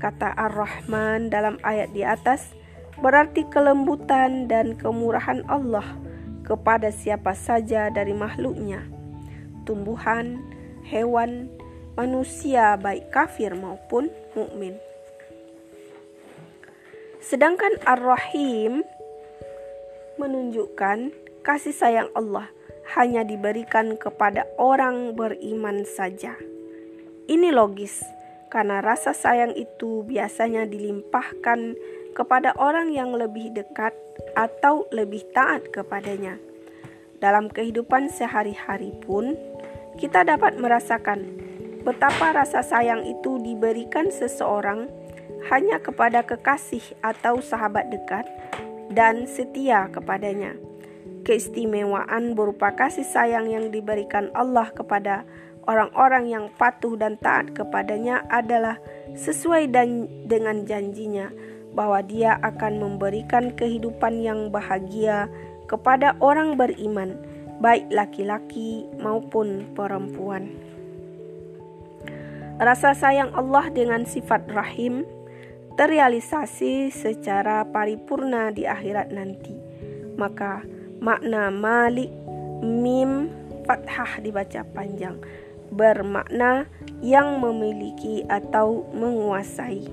Kata 0.00 0.32
Ar-Rahman 0.32 1.28
dalam 1.28 1.60
ayat 1.60 1.92
di 1.92 2.00
atas 2.00 2.56
berarti 3.04 3.44
kelembutan 3.52 4.48
dan 4.48 4.72
kemurahan 4.80 5.44
Allah 5.44 5.84
kepada 6.40 6.88
siapa 6.88 7.36
saja 7.36 7.92
dari 7.92 8.16
makhluknya, 8.16 8.80
tumbuhan, 9.68 10.40
hewan, 10.88 11.52
manusia 12.00 12.80
baik 12.80 13.12
kafir 13.12 13.52
maupun 13.52 14.08
mukmin. 14.32 14.80
Sedangkan 17.20 17.76
Ar-Rahim 17.84 18.80
menunjukkan 20.16 21.12
kasih 21.44 21.76
sayang 21.76 22.08
Allah 22.16 22.48
hanya 22.96 23.20
diberikan 23.20 24.00
kepada 24.00 24.48
orang 24.56 25.12
beriman 25.12 25.84
saja. 25.84 26.40
Ini 27.28 27.52
logis 27.52 28.00
karena 28.50 28.82
rasa 28.82 29.14
sayang 29.14 29.54
itu 29.54 30.02
biasanya 30.04 30.66
dilimpahkan 30.66 31.78
kepada 32.12 32.52
orang 32.58 32.90
yang 32.90 33.14
lebih 33.14 33.54
dekat 33.54 33.94
atau 34.34 34.90
lebih 34.90 35.22
taat 35.30 35.70
kepadanya. 35.70 36.36
Dalam 37.22 37.46
kehidupan 37.46 38.10
sehari-hari 38.10 38.90
pun, 39.06 39.38
kita 39.96 40.26
dapat 40.26 40.58
merasakan 40.58 41.38
betapa 41.86 42.34
rasa 42.34 42.60
sayang 42.60 43.06
itu 43.06 43.40
diberikan 43.40 44.10
seseorang 44.10 44.90
hanya 45.48 45.80
kepada 45.80 46.20
kekasih 46.26 46.82
atau 47.00 47.40
sahabat 47.40 47.88
dekat 47.88 48.28
dan 48.92 49.24
setia 49.24 49.88
kepadanya. 49.88 50.58
Keistimewaan 51.24 52.32
berupa 52.32 52.72
kasih 52.72 53.04
sayang 53.04 53.52
yang 53.52 53.68
diberikan 53.68 54.32
Allah 54.32 54.72
kepada 54.72 55.28
orang-orang 55.68 56.30
yang 56.30 56.44
patuh 56.56 56.96
dan 56.96 57.20
taat 57.20 57.52
kepadanya 57.52 58.24
adalah 58.32 58.80
sesuai 59.16 59.68
dan 59.68 60.08
dengan 60.24 60.64
janjinya 60.64 61.28
bahwa 61.74 62.02
Dia 62.02 62.38
akan 62.42 62.82
memberikan 62.82 63.54
kehidupan 63.54 64.22
yang 64.22 64.50
bahagia 64.50 65.30
kepada 65.70 66.18
orang 66.18 66.58
beriman, 66.58 67.14
baik 67.62 67.86
laki-laki 67.94 68.86
maupun 68.98 69.70
perempuan. 69.78 70.50
Rasa 72.60 72.92
sayang 72.92 73.32
Allah 73.32 73.72
dengan 73.72 74.04
sifat 74.04 74.50
rahim 74.52 75.08
terrealisasi 75.80 76.92
secara 76.92 77.64
paripurna 77.64 78.52
di 78.52 78.68
akhirat 78.68 79.08
nanti. 79.14 79.56
Maka 80.20 80.60
makna 81.00 81.48
Malik 81.48 82.12
mim 82.60 83.32
fathah 83.64 84.20
dibaca 84.20 84.60
panjang 84.76 85.16
bermakna 85.70 86.66
yang 87.00 87.38
memiliki 87.38 88.26
atau 88.26 88.84
menguasai. 88.92 89.86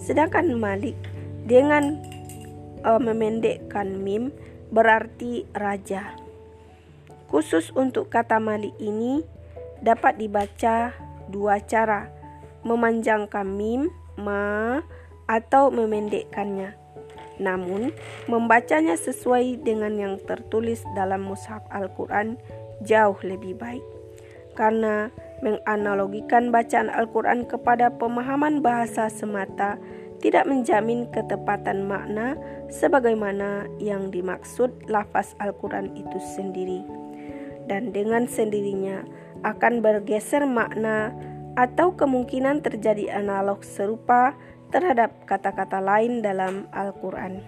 Sedangkan 0.00 0.56
Malik 0.56 0.96
dengan 1.44 2.00
uh, 2.86 3.00
memendekkan 3.02 4.00
mim 4.00 4.32
berarti 4.70 5.44
raja. 5.52 6.14
Khusus 7.28 7.70
untuk 7.74 8.10
kata 8.10 8.42
Malik 8.42 8.74
ini 8.82 9.22
dapat 9.82 10.18
dibaca 10.18 10.94
dua 11.30 11.62
cara, 11.62 12.10
memanjangkan 12.66 13.46
mim 13.46 13.90
ma 14.18 14.82
atau 15.30 15.70
memendekkannya. 15.70 16.74
Namun, 17.40 17.96
membacanya 18.28 19.00
sesuai 19.00 19.64
dengan 19.64 19.96
yang 19.96 20.14
tertulis 20.20 20.84
dalam 20.92 21.24
mushaf 21.24 21.64
Al-Quran 21.72 22.36
jauh 22.84 23.16
lebih 23.24 23.56
baik. 23.56 23.99
Karena 24.60 25.08
menganalogikan 25.40 26.52
bacaan 26.52 26.92
Al-Quran 26.92 27.48
kepada 27.48 27.88
pemahaman 27.96 28.60
bahasa 28.60 29.08
semata 29.08 29.80
tidak 30.20 30.44
menjamin 30.44 31.08
ketepatan 31.08 31.88
makna 31.88 32.36
sebagaimana 32.68 33.64
yang 33.80 34.12
dimaksud 34.12 34.68
lafaz 34.92 35.32
Al-Quran 35.40 35.96
itu 35.96 36.20
sendiri. 36.36 36.84
Dan 37.64 37.88
dengan 37.96 38.28
sendirinya 38.28 39.00
akan 39.40 39.80
bergeser 39.80 40.44
makna 40.44 41.16
atau 41.56 41.96
kemungkinan 41.96 42.60
terjadi 42.60 43.16
analog 43.16 43.64
serupa 43.64 44.36
terhadap 44.68 45.24
kata-kata 45.24 45.80
lain 45.80 46.20
dalam 46.20 46.68
Al-Quran. 46.76 47.40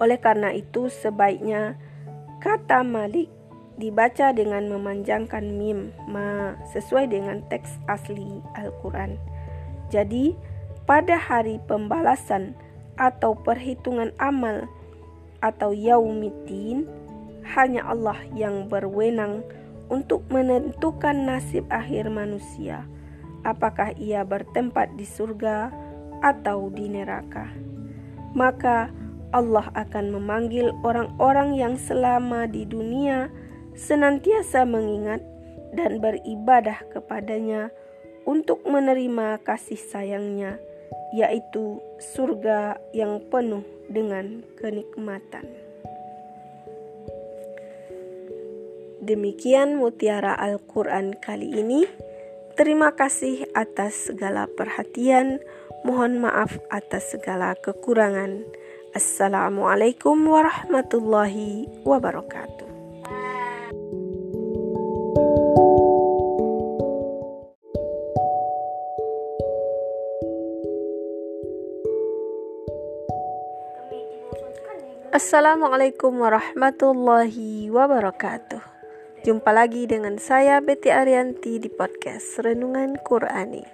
Oleh 0.00 0.16
karena 0.16 0.48
itu, 0.56 0.88
sebaiknya 0.88 1.76
kata 2.40 2.80
Malik 2.80 3.28
dibaca 3.80 4.36
dengan 4.36 4.68
memanjangkan 4.68 5.56
mim 5.56 5.90
ma 6.04 6.54
sesuai 6.70 7.08
dengan 7.08 7.40
teks 7.48 7.80
asli 7.88 8.44
Al-Quran. 8.54 9.16
Jadi, 9.88 10.36
pada 10.84 11.16
hari 11.16 11.56
pembalasan 11.64 12.52
atau 13.00 13.32
perhitungan 13.32 14.12
amal 14.20 14.68
atau 15.40 15.72
yaumiddin 15.72 16.84
hanya 17.56 17.88
Allah 17.88 18.20
yang 18.36 18.68
berwenang 18.68 19.40
untuk 19.88 20.22
menentukan 20.28 21.26
nasib 21.26 21.64
akhir 21.72 22.12
manusia 22.12 22.84
apakah 23.42 23.96
ia 23.96 24.22
bertempat 24.22 24.94
di 24.94 25.08
surga 25.08 25.72
atau 26.20 26.68
di 26.68 26.86
neraka 26.92 27.48
maka 28.36 28.92
Allah 29.30 29.70
akan 29.74 30.14
memanggil 30.14 30.74
orang-orang 30.82 31.56
yang 31.56 31.74
selama 31.80 32.44
di 32.50 32.66
dunia 32.66 33.30
senantiasa 33.80 34.68
mengingat 34.68 35.24
dan 35.72 36.04
beribadah 36.04 36.84
kepadanya 36.92 37.72
untuk 38.28 38.60
menerima 38.68 39.40
kasih 39.40 39.80
sayangnya 39.80 40.60
yaitu 41.10 41.80
surga 41.98 42.78
yang 42.94 43.18
penuh 43.32 43.66
dengan 43.90 44.46
kenikmatan. 44.60 45.46
Demikian 49.00 49.80
mutiara 49.80 50.36
Al-Quran 50.36 51.16
kali 51.18 51.50
ini. 51.56 51.88
Terima 52.54 52.92
kasih 52.92 53.48
atas 53.56 54.12
segala 54.12 54.44
perhatian. 54.46 55.40
Mohon 55.82 56.28
maaf 56.28 56.60
atas 56.68 57.16
segala 57.16 57.56
kekurangan. 57.56 58.44
Assalamualaikum 58.92 60.20
warahmatullahi 60.28 61.64
wabarakatuh. 61.88 62.68
Assalamualaikum 75.10 76.22
warahmatullahi 76.22 77.66
wabarakatuh. 77.66 78.62
Jumpa 79.26 79.50
lagi 79.50 79.90
dengan 79.90 80.22
saya 80.22 80.62
Betty 80.62 80.86
Arianti 80.86 81.58
di 81.58 81.66
podcast 81.66 82.38
Renungan 82.38 82.94
Qurani. 83.02 83.66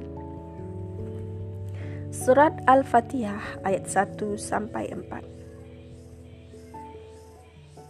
Surat 2.15 2.55
Al-Fatihah 2.63 3.59
ayat 3.67 3.91
1 3.91 4.39
sampai 4.39 4.87
4. 4.95 5.19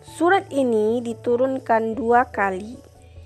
Surat 0.02 0.50
ini 0.50 1.06
diturunkan 1.06 1.94
dua 1.94 2.26
kali, 2.26 2.74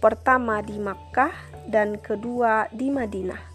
pertama 0.04 0.60
di 0.60 0.76
Makkah 0.76 1.32
dan 1.72 2.04
kedua 2.04 2.68
di 2.76 2.92
Madinah. 2.92 3.53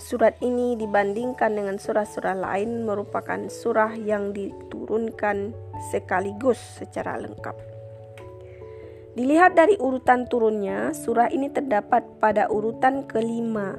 Surat 0.00 0.32
ini 0.40 0.80
dibandingkan 0.80 1.60
dengan 1.60 1.76
surah-surah 1.76 2.32
lain 2.32 2.88
merupakan 2.88 3.36
surah 3.52 3.92
yang 4.00 4.32
diturunkan 4.32 5.52
sekaligus 5.92 6.56
secara 6.56 7.20
lengkap. 7.20 7.52
Dilihat 9.12 9.52
dari 9.52 9.76
urutan 9.76 10.24
turunnya, 10.24 10.96
surah 10.96 11.28
ini 11.28 11.52
terdapat 11.52 12.00
pada 12.16 12.48
urutan 12.48 13.04
kelima. 13.04 13.76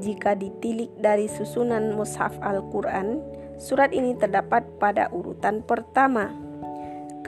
Jika 0.00 0.32
ditilik 0.40 0.88
dari 0.96 1.28
susunan 1.28 1.92
mushaf 1.92 2.32
Al-Quran, 2.40 3.20
surat 3.60 3.92
ini 3.92 4.16
terdapat 4.16 4.64
pada 4.80 5.12
urutan 5.12 5.60
pertama. 5.60 6.32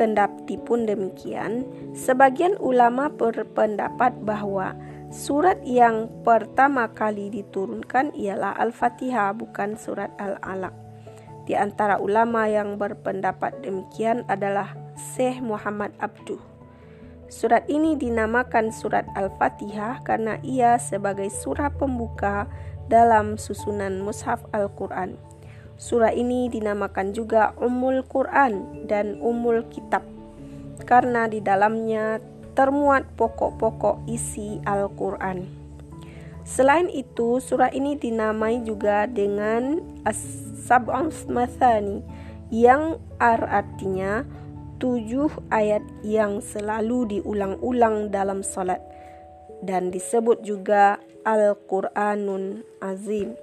Kendati 0.01 0.57
pun 0.57 0.89
demikian, 0.89 1.69
sebagian 1.93 2.57
ulama 2.57 3.13
berpendapat 3.13 4.17
bahwa 4.25 4.73
Surat 5.11 5.59
yang 5.67 6.07
pertama 6.23 6.87
kali 6.95 7.35
diturunkan 7.35 8.15
ialah 8.15 8.55
Al-Fatihah, 8.63 9.35
bukan 9.35 9.75
surat 9.75 10.15
Al-Alaq. 10.23 10.71
Di 11.51 11.59
antara 11.59 11.99
ulama 11.99 12.47
yang 12.47 12.79
berpendapat 12.79 13.59
demikian 13.59 14.23
adalah 14.31 14.71
Syekh 14.95 15.43
Muhammad 15.43 15.91
Abduh. 15.99 16.39
Surat 17.27 17.67
ini 17.67 17.99
dinamakan 17.99 18.71
surat 18.71 19.03
Al-Fatihah 19.19 20.07
karena 20.07 20.39
ia 20.47 20.79
sebagai 20.79 21.27
surah 21.27 21.75
pembuka 21.75 22.47
dalam 22.87 23.35
susunan 23.35 23.99
mushaf 23.99 24.47
Al-Quran. 24.55 25.19
Surah 25.75 26.15
ini 26.15 26.47
dinamakan 26.47 27.11
juga 27.11 27.51
Ummul 27.59 28.07
Quran 28.07 28.87
dan 28.87 29.19
Ummul 29.19 29.67
Kitab 29.75 30.07
karena 30.87 31.27
di 31.27 31.43
dalamnya 31.43 32.23
termuat 32.61 33.09
pokok-pokok 33.17 34.05
isi 34.05 34.61
Al-Quran. 34.69 35.49
Selain 36.45 36.93
itu, 36.93 37.41
surah 37.41 37.73
ini 37.73 37.97
dinamai 37.97 38.61
juga 38.61 39.09
dengan 39.09 39.81
As-Sab'un 40.05 41.09
Mathani 41.33 42.05
yang 42.53 43.01
artinya 43.17 44.29
tujuh 44.77 45.33
ayat 45.49 45.81
yang 46.05 46.45
selalu 46.45 47.17
diulang-ulang 47.17 48.13
dalam 48.13 48.45
salat 48.45 48.85
dan 49.65 49.89
disebut 49.89 50.45
juga 50.45 51.01
Al-Quranun 51.25 52.61
Azim. 52.85 53.41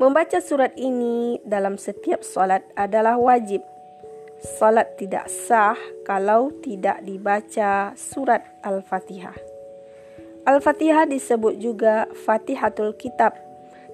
Membaca 0.00 0.40
surat 0.40 0.72
ini 0.80 1.42
dalam 1.44 1.76
setiap 1.76 2.24
salat 2.24 2.64
adalah 2.72 3.20
wajib 3.20 3.60
Salat 4.38 4.94
tidak 4.94 5.26
sah 5.26 5.74
kalau 6.06 6.54
tidak 6.62 7.02
dibaca 7.02 7.90
surat 7.98 8.46
Al-Fatihah. 8.62 9.34
Al-Fatihah 10.46 11.10
disebut 11.10 11.58
juga 11.58 12.06
Fatihatul 12.14 12.94
Kitab 12.94 13.34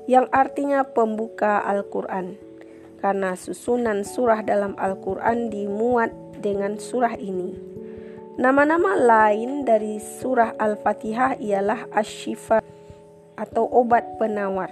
yang 0.04 0.28
artinya 0.28 0.84
pembuka 0.84 1.64
Al-Quran 1.64 2.36
karena 3.00 3.32
susunan 3.40 4.04
surah 4.04 4.44
dalam 4.44 4.76
Al-Quran 4.76 5.48
dimuat 5.48 6.12
dengan 6.44 6.76
surah 6.76 7.16
ini. 7.16 7.56
Nama-nama 8.36 9.00
lain 9.00 9.64
dari 9.64 9.96
surah 9.96 10.60
Al-Fatihah 10.60 11.40
ialah 11.40 11.88
Ashifa 11.88 12.60
atau 13.40 13.64
obat 13.64 14.04
penawar. 14.20 14.68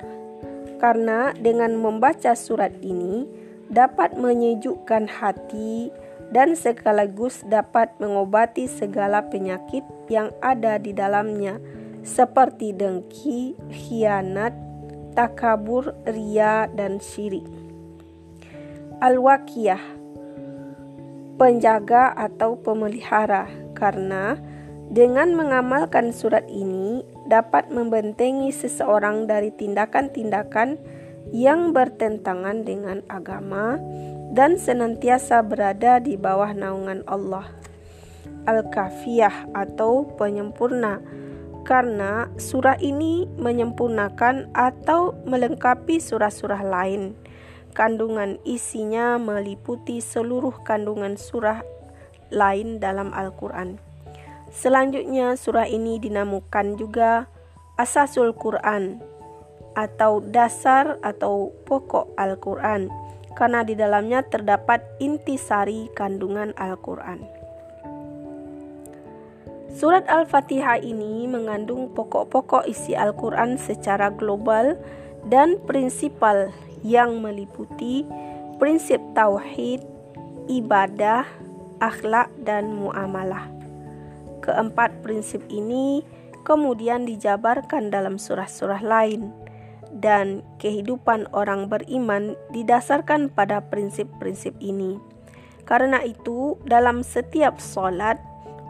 Karena 0.77 1.31
dengan 1.33 1.79
membaca 1.79 2.35
surat 2.35 2.75
ini, 2.83 3.42
dapat 3.73 4.21
menyejukkan 4.21 5.09
hati 5.09 5.89
dan 6.29 6.53
sekaligus 6.53 7.41
dapat 7.49 7.93
mengobati 7.97 8.69
segala 8.69 9.25
penyakit 9.33 9.85
yang 10.13 10.29
ada 10.45 10.77
di 10.77 10.93
dalamnya 10.93 11.57
seperti 12.05 12.77
dengki, 12.77 13.57
khianat, 13.73 14.53
takabur, 15.17 15.97
ria, 16.05 16.69
dan 16.73 17.01
syirik. 17.01 17.45
Al-Waqiyah 19.01 19.83
penjaga 21.41 22.13
atau 22.15 22.55
pemelihara 22.61 23.51
karena 23.75 24.39
dengan 24.93 25.33
mengamalkan 25.33 26.13
surat 26.13 26.45
ini 26.47 27.01
dapat 27.27 27.73
membentengi 27.73 28.53
seseorang 28.53 29.25
dari 29.25 29.49
tindakan-tindakan 29.51 30.77
yang 31.33 31.73
bertentangan 31.73 32.63
dengan 32.63 33.01
agama 33.09 33.81
dan 34.37 34.61
senantiasa 34.61 35.41
berada 35.41 35.97
di 35.99 36.21
bawah 36.21 36.53
naungan 36.53 37.01
Allah. 37.09 37.49
Al-Kafiyah 38.45 39.53
atau 39.57 40.13
penyempurna 40.21 41.01
karena 41.65 42.29
surah 42.37 42.77
ini 42.83 43.25
menyempurnakan 43.39 44.53
atau 44.53 45.17
melengkapi 45.25 45.99
surah-surah 46.03 46.61
lain. 46.61 47.17
Kandungan 47.73 48.37
isinya 48.45 49.17
meliputi 49.17 50.05
seluruh 50.05 50.61
kandungan 50.61 51.17
surah 51.17 51.65
lain 52.29 52.77
dalam 52.77 53.15
Al-Quran. 53.17 53.81
Selanjutnya, 54.53 55.33
surah 55.41 55.65
ini 55.65 55.97
dinamakan 55.97 56.77
juga 56.77 57.25
Asasul 57.81 58.37
Quran 58.37 59.12
atau 59.73 60.21
dasar 60.21 61.01
atau 61.01 61.53
pokok 61.65 62.13
Al-Quran 62.21 62.93
karena 63.33 63.65
di 63.65 63.73
dalamnya 63.73 64.21
terdapat 64.29 64.85
intisari 65.01 65.89
kandungan 65.97 66.53
Al-Quran. 66.61 67.25
Surat 69.73 70.05
Al-Fatihah 70.05 70.85
ini 70.85 71.25
mengandung 71.25 71.89
pokok-pokok 71.97 72.69
isi 72.69 72.93
Al-Quran 72.93 73.57
secara 73.57 74.13
global 74.13 74.77
dan 75.25 75.57
prinsipal 75.65 76.53
yang 76.85 77.25
meliputi 77.25 78.05
prinsip 78.61 79.01
tauhid, 79.17 79.81
ibadah, 80.53 81.25
akhlak, 81.81 82.29
dan 82.45 82.77
muamalah. 82.77 83.49
Keempat 84.45 85.01
prinsip 85.01 85.41
ini 85.49 86.05
kemudian 86.45 87.09
dijabarkan 87.09 87.89
dalam 87.89 88.21
surah-surah 88.21 88.83
lain 88.85 89.42
dan 90.01 90.41
kehidupan 90.57 91.29
orang 91.37 91.69
beriman 91.69 92.33
didasarkan 92.55 93.29
pada 93.29 93.61
prinsip-prinsip 93.69 94.57
ini. 94.63 94.97
Karena 95.69 96.01
itu, 96.03 96.57
dalam 96.65 97.05
setiap 97.05 97.61
solat, 97.61 98.17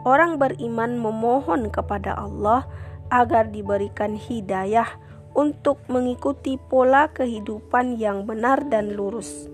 orang 0.03 0.35
beriman 0.35 0.99
memohon 0.99 1.71
kepada 1.71 2.13
Allah 2.19 2.67
agar 3.09 3.49
diberikan 3.49 4.19
hidayah 4.19 4.87
untuk 5.33 5.81
mengikuti 5.89 6.59
pola 6.69 7.09
kehidupan 7.09 7.97
yang 7.97 8.27
benar 8.29 8.61
dan 8.69 8.93
lurus. 8.93 9.49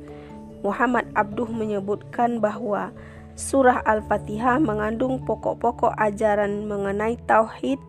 Muhammad 0.60 1.08
Abduh 1.16 1.48
menyebutkan 1.48 2.44
bahwa 2.44 2.92
surah 3.40 3.80
Al-Fatihah 3.88 4.60
mengandung 4.60 5.24
pokok-pokok 5.24 5.96
ajaran 5.96 6.68
mengenai 6.68 7.16
tauhid, 7.24 7.80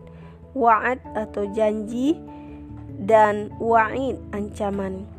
wa'ad 0.55 1.03
atau 1.19 1.43
janji, 1.51 2.15
dan 3.01 3.49
wa'id 3.57 4.21
ancaman, 4.29 5.09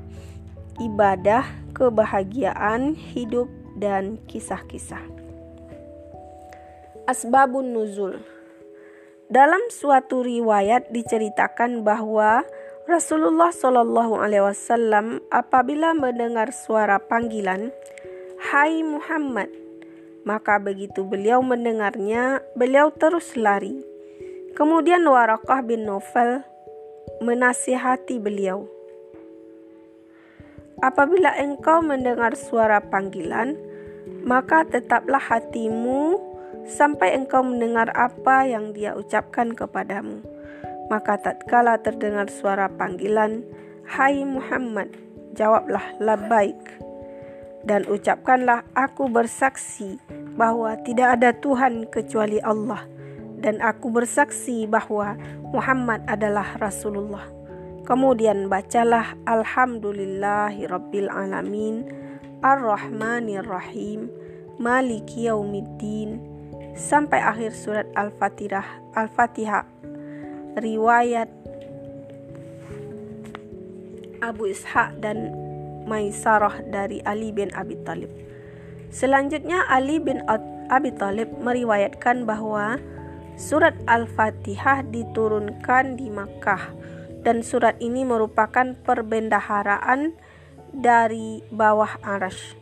ibadah, 0.78 1.42
kebahagiaan, 1.74 2.94
hidup, 2.94 3.50
dan 3.74 4.22
kisah-kisah. 4.30 5.02
Asbabun 7.10 7.74
Nuzul 7.74 8.22
Dalam 9.26 9.58
suatu 9.74 10.22
riwayat 10.22 10.94
diceritakan 10.94 11.82
bahwa 11.82 12.46
Rasulullah 12.86 13.50
Shallallahu 13.50 14.20
Alaihi 14.22 14.44
Wasallam 14.44 15.18
apabila 15.32 15.98
mendengar 15.98 16.54
suara 16.54 17.02
panggilan, 17.02 17.74
Hai 18.42 18.82
Muhammad, 18.86 19.50
maka 20.22 20.58
begitu 20.62 21.02
beliau 21.02 21.42
mendengarnya, 21.42 22.42
beliau 22.54 22.94
terus 22.94 23.34
lari. 23.34 23.82
Kemudian 24.52 25.02
Warakah 25.06 25.64
bin 25.64 25.88
Nofal 25.88 26.44
menasihati 27.20 28.18
beliau, 28.18 28.66
Apabila 30.82 31.30
engkau 31.38 31.78
mendengar 31.78 32.34
suara 32.34 32.82
panggilan, 32.82 33.54
maka 34.26 34.66
tetaplah 34.66 35.22
hatimu 35.22 36.18
sampai 36.66 37.14
engkau 37.14 37.46
mendengar 37.46 37.86
apa 37.94 38.50
yang 38.50 38.74
dia 38.74 38.98
ucapkan 38.98 39.54
kepadamu. 39.54 40.26
Maka 40.90 41.22
tatkala 41.22 41.78
terdengar 41.78 42.26
suara 42.26 42.66
panggilan, 42.66 43.46
Hai 43.86 44.26
Muhammad, 44.26 44.90
jawablah 45.38 45.86
labbaik. 46.02 46.58
Dan 47.62 47.86
ucapkanlah 47.86 48.66
aku 48.74 49.06
bersaksi 49.06 50.02
bahwa 50.34 50.74
tidak 50.82 51.22
ada 51.22 51.30
Tuhan 51.30 51.86
kecuali 51.94 52.42
Allah 52.42 52.82
dan 53.42 53.58
aku 53.58 53.90
bersaksi 53.90 54.64
bahwa 54.70 55.18
Muhammad 55.50 56.06
adalah 56.06 56.56
Rasulullah. 56.62 57.26
Kemudian 57.82 58.46
bacalah 58.46 59.18
Alhamdulillahi 59.26 60.70
Rabbil 60.70 61.10
Alamin 61.10 61.82
Ar-Rahmanir 62.40 63.42
Rahim 63.42 64.06
Maliki 64.62 65.26
Yaumiddin 65.26 66.22
sampai 66.78 67.18
akhir 67.18 67.50
surat 67.58 67.90
Al-Fatihah. 67.98 68.64
Al-Fatihah 68.94 69.66
riwayat 70.62 71.26
Abu 74.22 74.54
Ishaq 74.54 75.02
dan 75.02 75.34
Maisarah 75.82 76.62
dari 76.70 77.02
Ali 77.02 77.34
bin 77.34 77.50
Abi 77.58 77.74
Talib. 77.82 78.08
Selanjutnya 78.94 79.66
Ali 79.66 79.98
bin 79.98 80.22
Abi 80.70 80.94
Talib 80.94 81.26
meriwayatkan 81.42 82.22
bahwa 82.22 82.78
surat 83.36 83.76
Al-Fatihah 83.88 84.84
diturunkan 84.88 85.96
di 85.96 86.12
Makkah 86.12 86.72
dan 87.22 87.46
surat 87.46 87.78
ini 87.78 88.04
merupakan 88.04 88.74
perbendaharaan 88.82 90.12
dari 90.74 91.40
bawah 91.52 92.00
arash. 92.02 92.56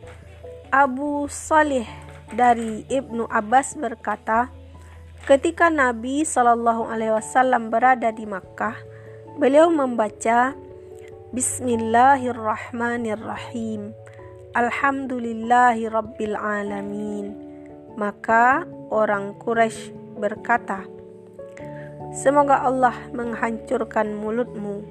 Abu 0.71 1.27
Salih 1.27 1.87
dari 2.31 2.87
Ibnu 2.87 3.27
Abbas 3.27 3.75
berkata, 3.75 4.47
ketika 5.27 5.67
Nabi 5.67 6.23
Shallallahu 6.23 6.87
Alaihi 6.87 7.11
Wasallam 7.15 7.67
berada 7.67 8.15
di 8.15 8.23
Makkah, 8.23 8.79
beliau 9.35 9.67
membaca 9.71 10.55
Bismillahirrahmanirrahim. 11.31 13.95
Alhamdulillahi 14.51 15.87
Rabbil 15.87 16.35
Alamin. 16.35 17.31
Maka 17.95 18.67
orang 18.91 19.39
Quraisy 19.39 20.00
berkata, 20.21 20.85
Semoga 22.11 22.61
Allah 22.61 22.93
menghancurkan 23.15 24.13
mulutmu. 24.13 24.83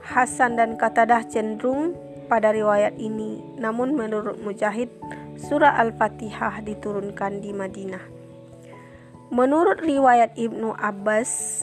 Hasan 0.00 0.56
dan 0.56 0.80
Katadah 0.80 1.28
cenderung 1.28 1.92
pada 2.26 2.52
riwayat 2.56 2.96
ini, 2.96 3.44
namun 3.60 3.92
menurut 3.92 4.40
Mujahid, 4.40 4.88
surah 5.36 5.76
Al-Fatihah 5.76 6.64
diturunkan 6.64 7.44
di 7.44 7.52
Madinah. 7.52 8.00
Menurut 9.28 9.84
riwayat 9.84 10.32
Ibnu 10.40 10.72
Abbas, 10.72 11.62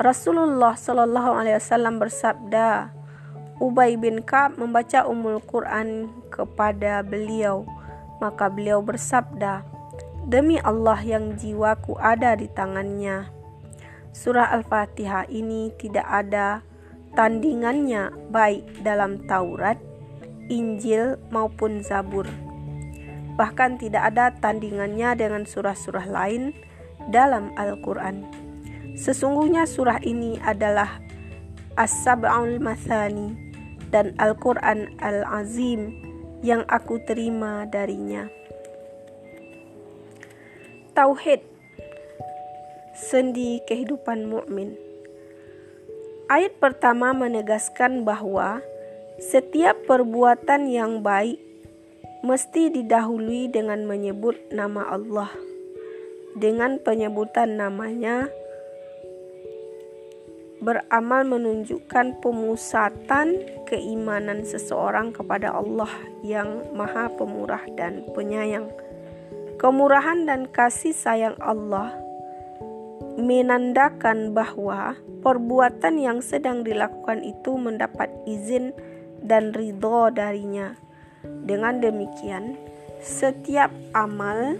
Rasulullah 0.00 0.72
Shallallahu 0.72 1.36
Alaihi 1.36 1.60
Wasallam 1.60 2.00
bersabda, 2.00 2.96
Ubay 3.60 4.00
bin 4.00 4.24
Ka'ab 4.24 4.56
membaca 4.56 5.04
Umul 5.04 5.44
Quran 5.44 6.08
kepada 6.32 7.04
beliau, 7.04 7.68
maka 8.24 8.48
beliau 8.48 8.80
bersabda, 8.80 9.71
Demi 10.22 10.58
Allah 10.62 10.98
yang 11.02 11.34
jiwaku 11.34 11.98
ada 11.98 12.38
di 12.38 12.46
tangannya. 12.50 13.28
Surah 14.12 14.54
Al-Fatihah 14.54 15.26
ini 15.32 15.72
tidak 15.80 16.06
ada 16.06 16.62
tandingannya 17.18 18.12
baik 18.30 18.84
dalam 18.86 19.24
Taurat, 19.26 19.80
Injil 20.48 21.18
maupun 21.32 21.82
Zabur 21.82 22.28
bahkan 23.34 23.80
tidak 23.80 24.12
ada 24.12 24.32
tandingannya 24.38 25.16
dengan 25.16 25.42
surah-surah 25.48 26.06
lain 26.08 26.52
dalam 27.08 27.50
Al-Quran. 27.56 28.28
Sesungguhnya 28.92 29.64
surah 29.64 29.98
ini 30.04 30.36
adalah 30.44 31.00
As-Sab'ul 31.80 32.60
Mathani 32.60 33.32
dan 33.88 34.12
Al-Quran 34.20 35.00
Al-Azim 35.00 35.96
yang 36.44 36.68
aku 36.68 37.00
terima 37.08 37.64
darinya. 37.72 38.28
Tauhid 40.92 41.40
Sendi 42.92 43.64
kehidupan 43.64 44.28
mukmin. 44.28 44.76
Ayat 46.28 46.60
pertama 46.60 47.16
menegaskan 47.16 48.04
bahwa 48.04 48.60
setiap 49.16 49.88
perbuatan 49.88 50.68
yang 50.68 51.00
baik 51.00 51.40
mesti 52.20 52.68
didahului 52.68 53.48
dengan 53.48 53.88
menyebut 53.88 54.36
nama 54.52 54.92
Allah. 54.92 55.32
Dengan 56.36 56.76
penyebutan 56.76 57.56
namanya, 57.56 58.28
beramal 60.60 61.24
menunjukkan 61.24 62.20
pemusatan 62.20 63.40
keimanan 63.64 64.44
seseorang 64.44 65.16
kepada 65.16 65.56
Allah 65.56 65.88
yang 66.20 66.68
Maha 66.76 67.08
Pemurah 67.16 67.64
dan 67.80 68.04
Penyayang. 68.12 68.91
Kemurahan 69.62 70.26
dan 70.26 70.50
kasih 70.50 70.90
sayang 70.90 71.38
Allah 71.38 71.94
menandakan 73.14 74.34
bahwa 74.34 74.98
perbuatan 75.22 76.02
yang 76.02 76.18
sedang 76.18 76.66
dilakukan 76.66 77.22
itu 77.22 77.54
mendapat 77.54 78.10
izin 78.26 78.74
dan 79.22 79.54
ridho 79.54 80.10
darinya. 80.10 80.74
Dengan 81.22 81.78
demikian, 81.78 82.58
setiap 83.06 83.70
amal 83.94 84.58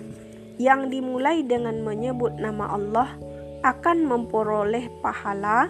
yang 0.63 0.87
dimulai 0.87 1.43
dengan 1.43 1.83
menyebut 1.83 2.39
nama 2.39 2.71
Allah 2.71 3.11
akan 3.67 4.07
memperoleh 4.07 4.87
pahala 5.03 5.67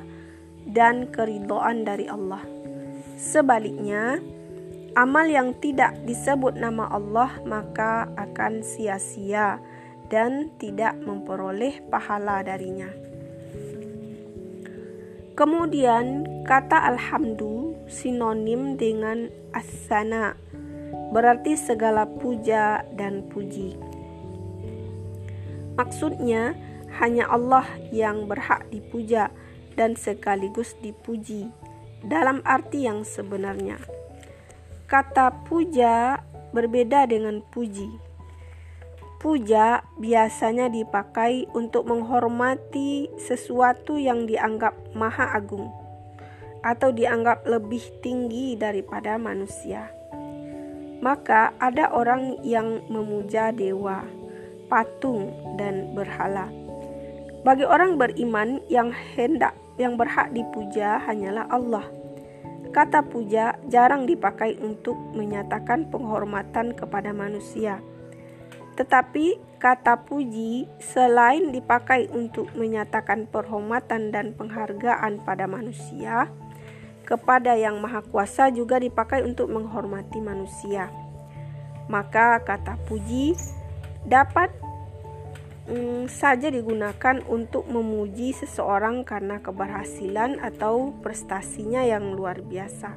dan 0.69 1.09
keridhaan 1.09 1.89
dari 1.89 2.05
Allah. 2.05 2.45
Sebaliknya, 3.17 4.21
amal 4.93 5.25
yang 5.25 5.57
tidak 5.57 5.97
disebut 6.05 6.57
nama 6.57 6.89
Allah 6.93 7.41
maka 7.49 8.13
akan 8.17 8.61
sia-sia 8.61 9.61
dan 10.13 10.53
tidak 10.61 10.97
memperoleh 11.01 11.81
pahala 11.89 12.45
darinya. 12.45 12.93
Kemudian 15.33 16.29
kata 16.45 16.93
alhamdu 16.93 17.73
sinonim 17.89 18.77
dengan 18.77 19.33
asana 19.57 20.37
berarti 21.13 21.57
segala 21.57 22.05
puja 22.05 22.85
dan 22.93 23.25
puji. 23.33 23.81
Maksudnya 25.73 26.53
hanya 27.01 27.33
Allah 27.33 27.65
yang 27.89 28.29
berhak 28.29 28.69
dipuja 28.69 29.33
dan 29.73 29.97
sekaligus 29.97 30.77
dipuji 30.85 31.49
dalam 32.05 32.45
arti 32.45 32.85
yang 32.85 33.01
sebenarnya. 33.09 33.81
Kata 34.93 35.33
puja 35.49 36.21
berbeda 36.53 37.09
dengan 37.09 37.41
puji. 37.41 37.89
Puja 39.17 39.81
biasanya 39.97 40.69
dipakai 40.69 41.49
untuk 41.57 41.89
menghormati 41.89 43.09
sesuatu 43.17 43.97
yang 43.97 44.29
dianggap 44.29 44.77
maha 44.93 45.33
agung 45.33 45.73
atau 46.61 46.93
dianggap 46.93 47.49
lebih 47.49 47.81
tinggi 48.05 48.53
daripada 48.53 49.17
manusia. 49.17 49.89
Maka 51.01 51.57
ada 51.57 51.89
orang 51.97 52.45
yang 52.45 52.85
memuja 52.93 53.49
dewa, 53.49 54.05
patung, 54.69 55.33
dan 55.57 55.97
berhala. 55.97 56.53
Bagi 57.49 57.65
orang 57.65 57.97
beriman 57.97 58.61
yang 58.69 58.93
hendak 59.17 59.57
yang 59.81 59.97
berhak 59.97 60.29
dipuja 60.37 61.01
hanyalah 61.09 61.49
Allah. 61.49 62.02
Kata 62.73 63.05
puja 63.05 63.61
jarang 63.69 64.09
dipakai 64.09 64.57
untuk 64.65 64.97
menyatakan 65.13 65.93
penghormatan 65.93 66.73
kepada 66.73 67.13
manusia 67.13 67.85
tetapi 68.73 69.37
kata 69.61 70.09
puji 70.09 70.65
selain 70.81 71.53
dipakai 71.53 72.09
untuk 72.09 72.49
menyatakan 72.57 73.29
perhormatan 73.29 74.09
dan 74.09 74.33
penghargaan 74.33 75.21
pada 75.21 75.45
manusia, 75.45 76.33
kepada 77.05 77.53
Yang 77.53 77.77
Maha 77.85 78.01
Kuasa 78.01 78.49
juga 78.49 78.81
dipakai 78.81 79.21
untuk 79.29 79.53
menghormati 79.53 80.25
manusia. 80.25 80.89
Maka 81.93 82.41
kata 82.41 82.81
puji 82.89 83.37
dapat 84.09 84.49
mm, 85.69 86.11
saja 86.11 86.49
digunakan 86.49 87.21
untuk 87.27 87.69
memuji 87.69 88.35
seseorang 88.35 89.07
karena 89.07 89.43
keberhasilan 89.43 90.43
atau 90.43 90.95
prestasinya 91.03 91.83
yang 91.85 92.15
luar 92.15 92.41
biasa. 92.41 92.97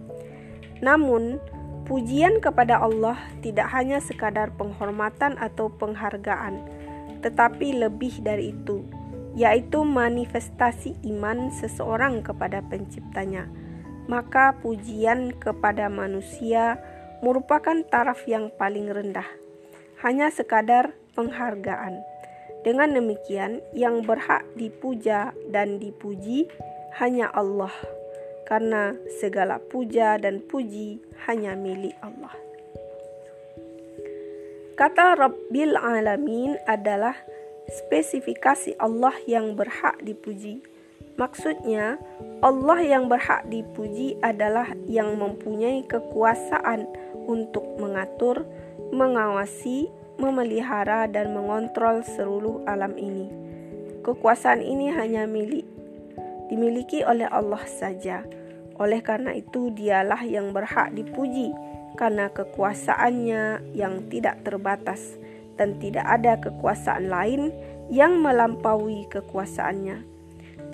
Namun, 0.83 1.39
Pujian 1.85 2.41
kepada 2.41 2.81
Allah 2.81 3.13
tidak 3.45 3.69
hanya 3.69 4.01
sekadar 4.01 4.49
penghormatan 4.57 5.37
atau 5.37 5.69
penghargaan, 5.69 6.65
tetapi 7.21 7.77
lebih 7.77 8.25
dari 8.25 8.57
itu, 8.57 8.81
yaitu 9.37 9.85
manifestasi 9.85 10.97
iman 11.13 11.53
seseorang 11.53 12.25
kepada 12.25 12.65
Penciptanya. 12.65 13.45
Maka 14.09 14.57
pujian 14.65 15.37
kepada 15.37 15.85
manusia 15.85 16.81
merupakan 17.21 17.85
taraf 17.85 18.25
yang 18.25 18.49
paling 18.57 18.89
rendah, 18.89 19.29
hanya 20.01 20.33
sekadar 20.33 20.89
penghargaan. 21.13 22.01
Dengan 22.65 22.97
demikian, 22.97 23.61
yang 23.77 24.01
berhak 24.01 24.41
dipuja 24.57 25.37
dan 25.53 25.77
dipuji 25.77 26.49
hanya 26.97 27.29
Allah 27.29 27.71
karena 28.49 28.97
segala 29.21 29.61
puja 29.61 30.17
dan 30.17 30.41
puji 30.41 30.97
hanya 31.29 31.53
milik 31.53 31.93
Allah. 32.01 32.33
Kata 34.75 35.13
Rabbil 35.15 35.77
Alamin 35.77 36.57
adalah 36.65 37.15
spesifikasi 37.69 38.75
Allah 38.81 39.13
yang 39.29 39.53
berhak 39.53 40.01
dipuji. 40.03 40.61
Maksudnya, 41.15 41.95
Allah 42.43 42.79
yang 42.83 43.07
berhak 43.07 43.47
dipuji 43.47 44.19
adalah 44.19 44.67
yang 44.89 45.15
mempunyai 45.15 45.87
kekuasaan 45.87 46.91
untuk 47.23 47.63
mengatur, 47.79 48.43
mengawasi, 48.91 49.87
memelihara, 50.21 51.07
dan 51.07 51.35
mengontrol 51.35 52.03
seluruh 52.03 52.63
alam 52.65 52.95
ini. 52.95 53.27
Kekuasaan 54.05 54.61
ini 54.61 54.93
hanya 54.93 55.25
milik 55.25 55.65
dimiliki 56.47 57.01
oleh 57.01 57.25
Allah 57.29 57.61
saja. 57.65 58.21
Oleh 58.75 58.99
karena 59.01 59.33
itu, 59.33 59.71
dialah 59.71 60.21
yang 60.27 60.51
berhak 60.51 60.91
dipuji 60.93 61.55
karena 61.95 62.27
kekuasaannya 62.27 63.71
yang 63.71 64.03
tidak 64.11 64.43
terbatas 64.43 65.15
dan 65.55 65.79
tidak 65.79 66.03
ada 66.03 66.35
kekuasaan 66.43 67.07
lain 67.07 67.55
yang 67.87 68.19
melampaui 68.19 69.07
kekuasaannya. 69.07 70.03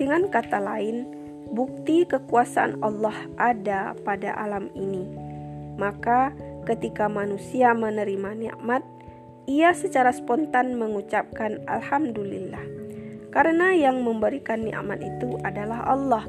Dengan 0.01 0.33
kata 0.33 0.57
lain, 0.57 1.05
bukti 1.53 2.09
kekuasaan 2.09 2.81
Allah 2.81 3.13
ada 3.37 3.93
pada 4.01 4.33
alam 4.33 4.73
ini. 4.73 5.05
Maka, 5.77 6.33
ketika 6.65 7.05
manusia 7.05 7.77
menerima 7.77 8.33
nikmat, 8.33 8.81
ia 9.49 9.73
secara 9.73 10.11
spontan 10.11 10.77
mengucapkan 10.77 11.61
"Alhamdulillah". 11.65 12.63
Karena 13.31 13.71
yang 13.71 14.03
memberikan 14.03 14.67
nikmat 14.67 14.99
itu 14.99 15.39
adalah 15.41 15.87
Allah, 15.87 16.27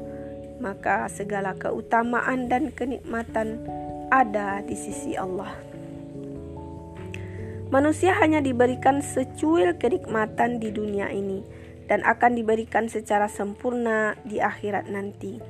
maka 0.63 1.11
segala 1.11 1.51
keutamaan 1.59 2.47
dan 2.47 2.71
kenikmatan 2.71 3.59
ada 4.07 4.63
di 4.63 4.77
sisi 4.77 5.19
Allah. 5.19 5.51
Manusia 7.73 8.13
hanya 8.21 8.37
diberikan 8.37 9.01
secuil 9.01 9.75
kenikmatan 9.81 10.61
di 10.61 10.69
dunia 10.69 11.09
ini 11.09 11.41
dan 11.89 12.05
akan 12.05 12.37
diberikan 12.37 12.85
secara 12.85 13.25
sempurna 13.25 14.13
di 14.23 14.37
akhirat 14.37 14.87
nanti. 14.93 15.41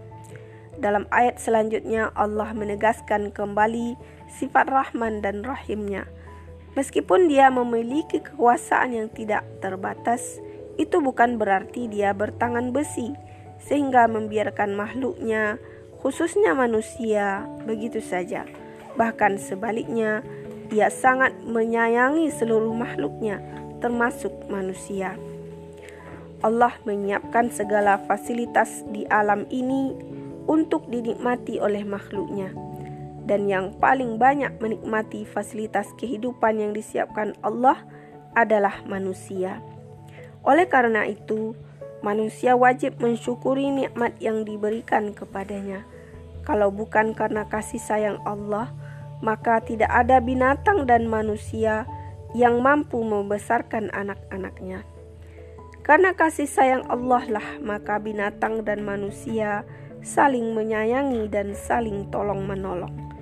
Dalam 0.79 1.05
ayat 1.13 1.37
selanjutnya 1.37 2.09
Allah 2.17 2.49
menegaskan 2.55 3.29
kembali 3.35 3.99
sifat 4.31 4.71
Rahman 4.71 5.21
dan 5.21 5.45
Rahimnya. 5.45 6.09
Meskipun 6.73 7.29
dia 7.29 7.53
memiliki 7.53 8.17
kekuasaan 8.17 8.97
yang 8.97 9.07
tidak 9.13 9.45
terbatas, 9.61 10.41
itu 10.81 10.97
bukan 10.97 11.37
berarti 11.37 11.85
dia 11.85 12.17
bertangan 12.17 12.73
besi 12.73 13.13
sehingga 13.61 14.09
membiarkan 14.09 14.73
makhluknya, 14.73 15.61
khususnya 16.01 16.57
manusia, 16.57 17.45
begitu 17.63 18.01
saja. 18.01 18.49
Bahkan 18.97 19.37
sebaliknya, 19.37 20.25
dia 20.73 20.89
sangat 20.89 21.37
menyayangi 21.45 22.33
seluruh 22.33 22.73
makhluknya, 22.73 23.39
termasuk 23.77 24.33
manusia. 24.49 25.13
Allah 26.43 26.75
menyiapkan 26.83 27.53
segala 27.53 28.01
fasilitas 28.03 28.83
di 28.91 29.07
alam 29.07 29.47
ini 29.47 29.95
untuk 30.49 30.91
dinikmati 30.91 31.61
oleh 31.63 31.87
makhluknya. 31.87 32.51
Dan 33.23 33.47
yang 33.47 33.71
paling 33.79 34.19
banyak 34.19 34.59
menikmati 34.59 35.23
fasilitas 35.23 35.87
kehidupan 35.95 36.59
yang 36.59 36.71
disiapkan 36.75 37.35
Allah 37.39 37.79
adalah 38.35 38.83
manusia. 38.83 39.63
Oleh 40.43 40.67
karena 40.67 41.07
itu, 41.07 41.55
manusia 42.03 42.59
wajib 42.59 42.99
mensyukuri 42.99 43.71
nikmat 43.71 44.19
yang 44.19 44.43
diberikan 44.43 45.15
kepadanya. 45.15 45.87
Kalau 46.43 46.67
bukan 46.67 47.15
karena 47.15 47.47
kasih 47.47 47.79
sayang 47.79 48.19
Allah, 48.27 48.75
maka 49.23 49.63
tidak 49.63 49.87
ada 49.87 50.19
binatang 50.19 50.83
dan 50.83 51.07
manusia 51.07 51.87
yang 52.35 52.59
mampu 52.59 52.99
membesarkan 52.99 53.87
anak-anaknya. 53.95 54.83
Karena 55.87 56.11
kasih 56.11 56.47
sayang 56.47 56.83
Allah 56.91 57.23
lah, 57.31 57.47
maka 57.63 57.99
binatang 58.03 58.67
dan 58.67 58.83
manusia 58.83 59.63
saling 60.03 60.51
menyayangi 60.51 61.31
dan 61.31 61.55
saling 61.55 62.11
tolong-menolong. 62.11 63.12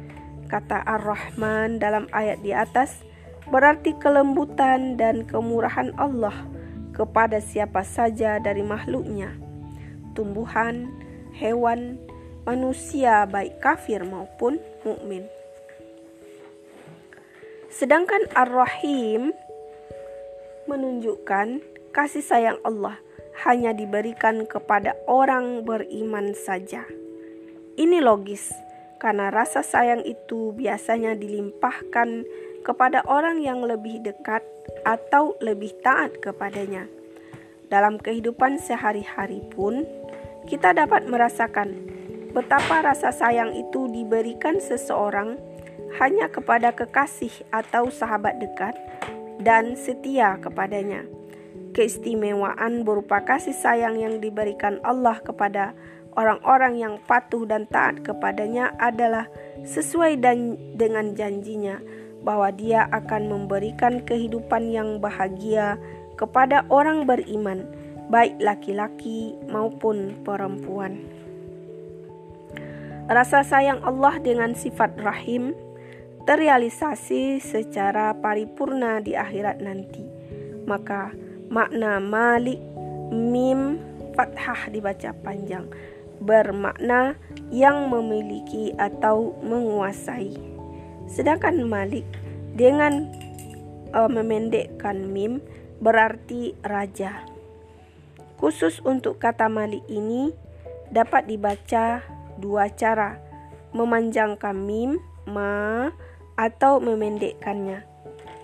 Kata 0.52 0.84
Ar-Rahman 0.84 1.80
dalam 1.80 2.12
ayat 2.12 2.44
di 2.44 2.52
atas, 2.52 3.08
berarti 3.48 3.96
kelembutan 3.96 5.00
dan 5.00 5.24
kemurahan 5.24 5.96
Allah 5.96 6.36
kepada 6.92 7.40
siapa 7.40 7.88
saja 7.88 8.36
dari 8.36 8.60
makhluknya, 8.60 9.32
tumbuhan, 10.12 10.92
hewan, 11.32 11.96
manusia 12.44 13.24
baik 13.32 13.64
kafir 13.64 14.04
maupun 14.04 14.60
mukmin. 14.84 15.24
Sedangkan 17.72 18.28
Ar-Rahim 18.36 19.32
menunjukkan 20.68 21.64
kasih 21.96 22.28
sayang 22.28 22.60
Allah 22.68 23.00
hanya 23.48 23.72
diberikan 23.72 24.44
kepada 24.44 25.00
orang 25.08 25.64
beriman 25.64 26.36
saja. 26.36 26.84
Ini 27.80 28.04
logis 28.04 28.52
karena 29.02 29.34
rasa 29.34 29.66
sayang 29.66 30.06
itu 30.06 30.54
biasanya 30.54 31.18
dilimpahkan 31.18 32.22
kepada 32.62 33.02
orang 33.10 33.42
yang 33.42 33.66
lebih 33.66 33.98
dekat 34.06 34.46
atau 34.86 35.34
lebih 35.42 35.74
taat 35.82 36.22
kepadanya. 36.22 36.86
Dalam 37.74 37.98
kehidupan 37.98 38.62
sehari-hari 38.62 39.42
pun, 39.50 39.90
kita 40.46 40.78
dapat 40.78 41.10
merasakan 41.10 41.74
betapa 42.38 42.86
rasa 42.86 43.10
sayang 43.10 43.58
itu 43.58 43.90
diberikan 43.90 44.62
seseorang 44.62 45.42
hanya 45.98 46.30
kepada 46.30 46.70
kekasih 46.70 47.34
atau 47.50 47.90
sahabat 47.90 48.38
dekat 48.38 48.78
dan 49.42 49.74
setia 49.74 50.38
kepadanya. 50.38 51.10
Keistimewaan 51.74 52.86
berupa 52.86 53.24
kasih 53.26 53.56
sayang 53.56 53.98
yang 53.98 54.22
diberikan 54.22 54.78
Allah 54.86 55.18
kepada 55.24 55.74
orang-orang 56.20 56.80
yang 56.80 56.96
patuh 57.08 57.48
dan 57.48 57.68
taat 57.72 58.04
kepadanya 58.04 58.76
adalah 58.80 59.28
sesuai 59.64 60.20
dan 60.20 60.60
dengan 60.76 61.16
janjinya 61.16 61.80
bahwa 62.22 62.54
dia 62.54 62.86
akan 62.94 63.30
memberikan 63.32 64.04
kehidupan 64.06 64.70
yang 64.70 65.02
bahagia 65.02 65.78
kepada 66.20 66.68
orang 66.70 67.10
beriman, 67.10 67.66
baik 68.14 68.38
laki-laki 68.38 69.34
maupun 69.50 70.14
perempuan. 70.22 71.02
Rasa 73.10 73.42
sayang 73.42 73.82
Allah 73.82 74.22
dengan 74.22 74.54
sifat 74.54 74.96
rahim 75.02 75.58
terrealisasi 76.30 77.42
secara 77.42 78.14
paripurna 78.14 79.02
di 79.02 79.18
akhirat 79.18 79.58
nanti. 79.60 80.06
Maka 80.70 81.10
makna 81.50 81.98
malik 81.98 82.62
mim 83.10 83.82
fathah 84.14 84.70
dibaca 84.70 85.12
panjang 85.26 85.66
bermakna 86.22 87.18
yang 87.50 87.90
memiliki 87.90 88.72
atau 88.78 89.34
menguasai. 89.42 90.38
Sedangkan 91.10 91.66
malik 91.66 92.06
dengan 92.54 93.10
uh, 93.92 94.08
memendekkan 94.08 95.10
mim 95.10 95.42
berarti 95.82 96.54
raja. 96.62 97.26
Khusus 98.38 98.80
untuk 98.86 99.18
kata 99.18 99.50
malik 99.50 99.84
ini 99.90 100.32
dapat 100.94 101.26
dibaca 101.26 102.06
dua 102.38 102.70
cara. 102.70 103.18
Memanjangkan 103.72 104.56
mim 104.56 105.02
ma 105.26 105.90
atau 106.36 106.82
memendekkannya. 106.84 107.88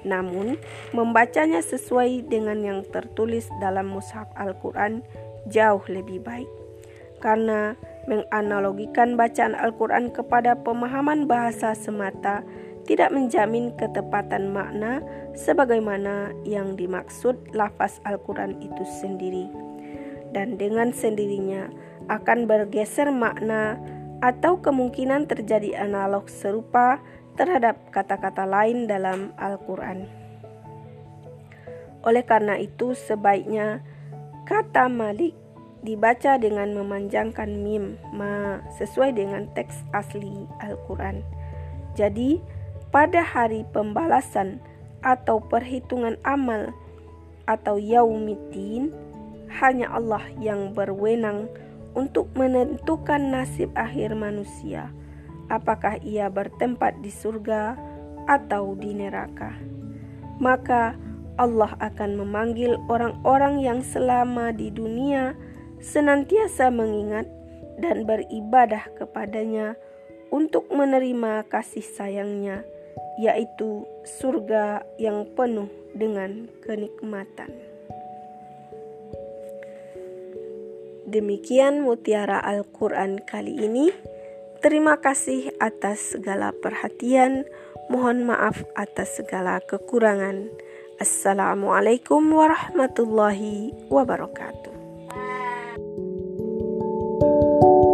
Namun, 0.08 0.56
membacanya 0.96 1.60
sesuai 1.60 2.32
dengan 2.32 2.64
yang 2.64 2.80
tertulis 2.88 3.50
dalam 3.60 3.92
mushaf 3.92 4.30
Al-Quran 4.40 5.04
jauh 5.52 5.84
lebih 5.92 6.24
baik. 6.24 6.57
Karena 7.18 7.74
menganalogikan 8.08 9.20
bacaan 9.20 9.58
Al-Quran 9.58 10.14
kepada 10.14 10.56
pemahaman 10.56 11.26
bahasa 11.26 11.76
semata 11.76 12.46
tidak 12.88 13.12
menjamin 13.12 13.76
ketepatan 13.76 14.56
makna 14.56 15.04
sebagaimana 15.36 16.32
yang 16.48 16.80
dimaksud 16.80 17.36
lafaz 17.52 18.00
Al-Quran 18.08 18.56
itu 18.64 18.84
sendiri. 19.04 19.52
Dan 20.32 20.56
dengan 20.56 20.96
sendirinya 20.96 21.68
akan 22.08 22.48
bergeser 22.48 23.12
makna 23.12 23.76
atau 24.24 24.58
kemungkinan 24.64 25.28
terjadi 25.30 25.84
analog 25.84 26.32
serupa 26.32 27.04
terhadap 27.38 27.78
kata-kata 27.94 28.48
lain 28.48 28.90
dalam 28.90 29.36
Al-Quran. 29.38 30.10
Oleh 32.08 32.24
karena 32.24 32.56
itu, 32.58 32.96
sebaiknya 32.96 33.84
kata 34.48 34.88
Malik 34.88 35.36
dibaca 35.88 36.36
dengan 36.36 36.76
memanjangkan 36.76 37.48
mim 37.64 37.96
ma 38.12 38.60
sesuai 38.76 39.16
dengan 39.16 39.48
teks 39.56 39.88
asli 39.96 40.44
Al-Quran. 40.60 41.24
Jadi, 41.96 42.44
pada 42.92 43.24
hari 43.24 43.64
pembalasan 43.72 44.60
atau 45.00 45.40
perhitungan 45.40 46.20
amal 46.28 46.76
atau 47.48 47.80
yaumiddin, 47.80 48.92
hanya 49.64 49.88
Allah 49.96 50.28
yang 50.44 50.76
berwenang 50.76 51.48
untuk 51.96 52.28
menentukan 52.36 53.32
nasib 53.32 53.72
akhir 53.80 54.12
manusia 54.12 54.92
apakah 55.48 56.00
ia 56.04 56.28
bertempat 56.28 57.00
di 57.00 57.12
surga 57.12 57.76
atau 58.28 58.76
di 58.76 58.92
neraka. 58.92 59.56
Maka 60.38 60.94
Allah 61.40 61.74
akan 61.80 62.20
memanggil 62.20 62.78
orang-orang 62.92 63.64
yang 63.64 63.80
selama 63.82 64.52
di 64.54 64.70
dunia 64.70 65.34
senantiasa 65.82 66.70
mengingat 66.74 67.30
dan 67.78 68.10
beribadah 68.10 68.90
kepadanya 68.98 69.78
untuk 70.34 70.68
menerima 70.74 71.48
kasih 71.48 71.86
sayangnya, 71.86 72.66
yaitu 73.22 73.86
surga 74.20 74.84
yang 75.00 75.30
penuh 75.38 75.70
dengan 75.96 76.52
kenikmatan. 76.66 77.54
Demikian 81.08 81.88
mutiara 81.88 82.44
Al-Quran 82.44 83.24
kali 83.24 83.64
ini. 83.64 83.96
Terima 84.60 85.00
kasih 85.00 85.56
atas 85.64 86.18
segala 86.18 86.52
perhatian. 86.52 87.48
Mohon 87.88 88.36
maaf 88.36 88.68
atas 88.76 89.16
segala 89.16 89.64
kekurangan. 89.64 90.52
Assalamualaikum 91.00 92.20
warahmatullahi 92.28 93.72
wabarakatuh. 93.88 94.67
Thank 97.20 97.64
you. 97.64 97.87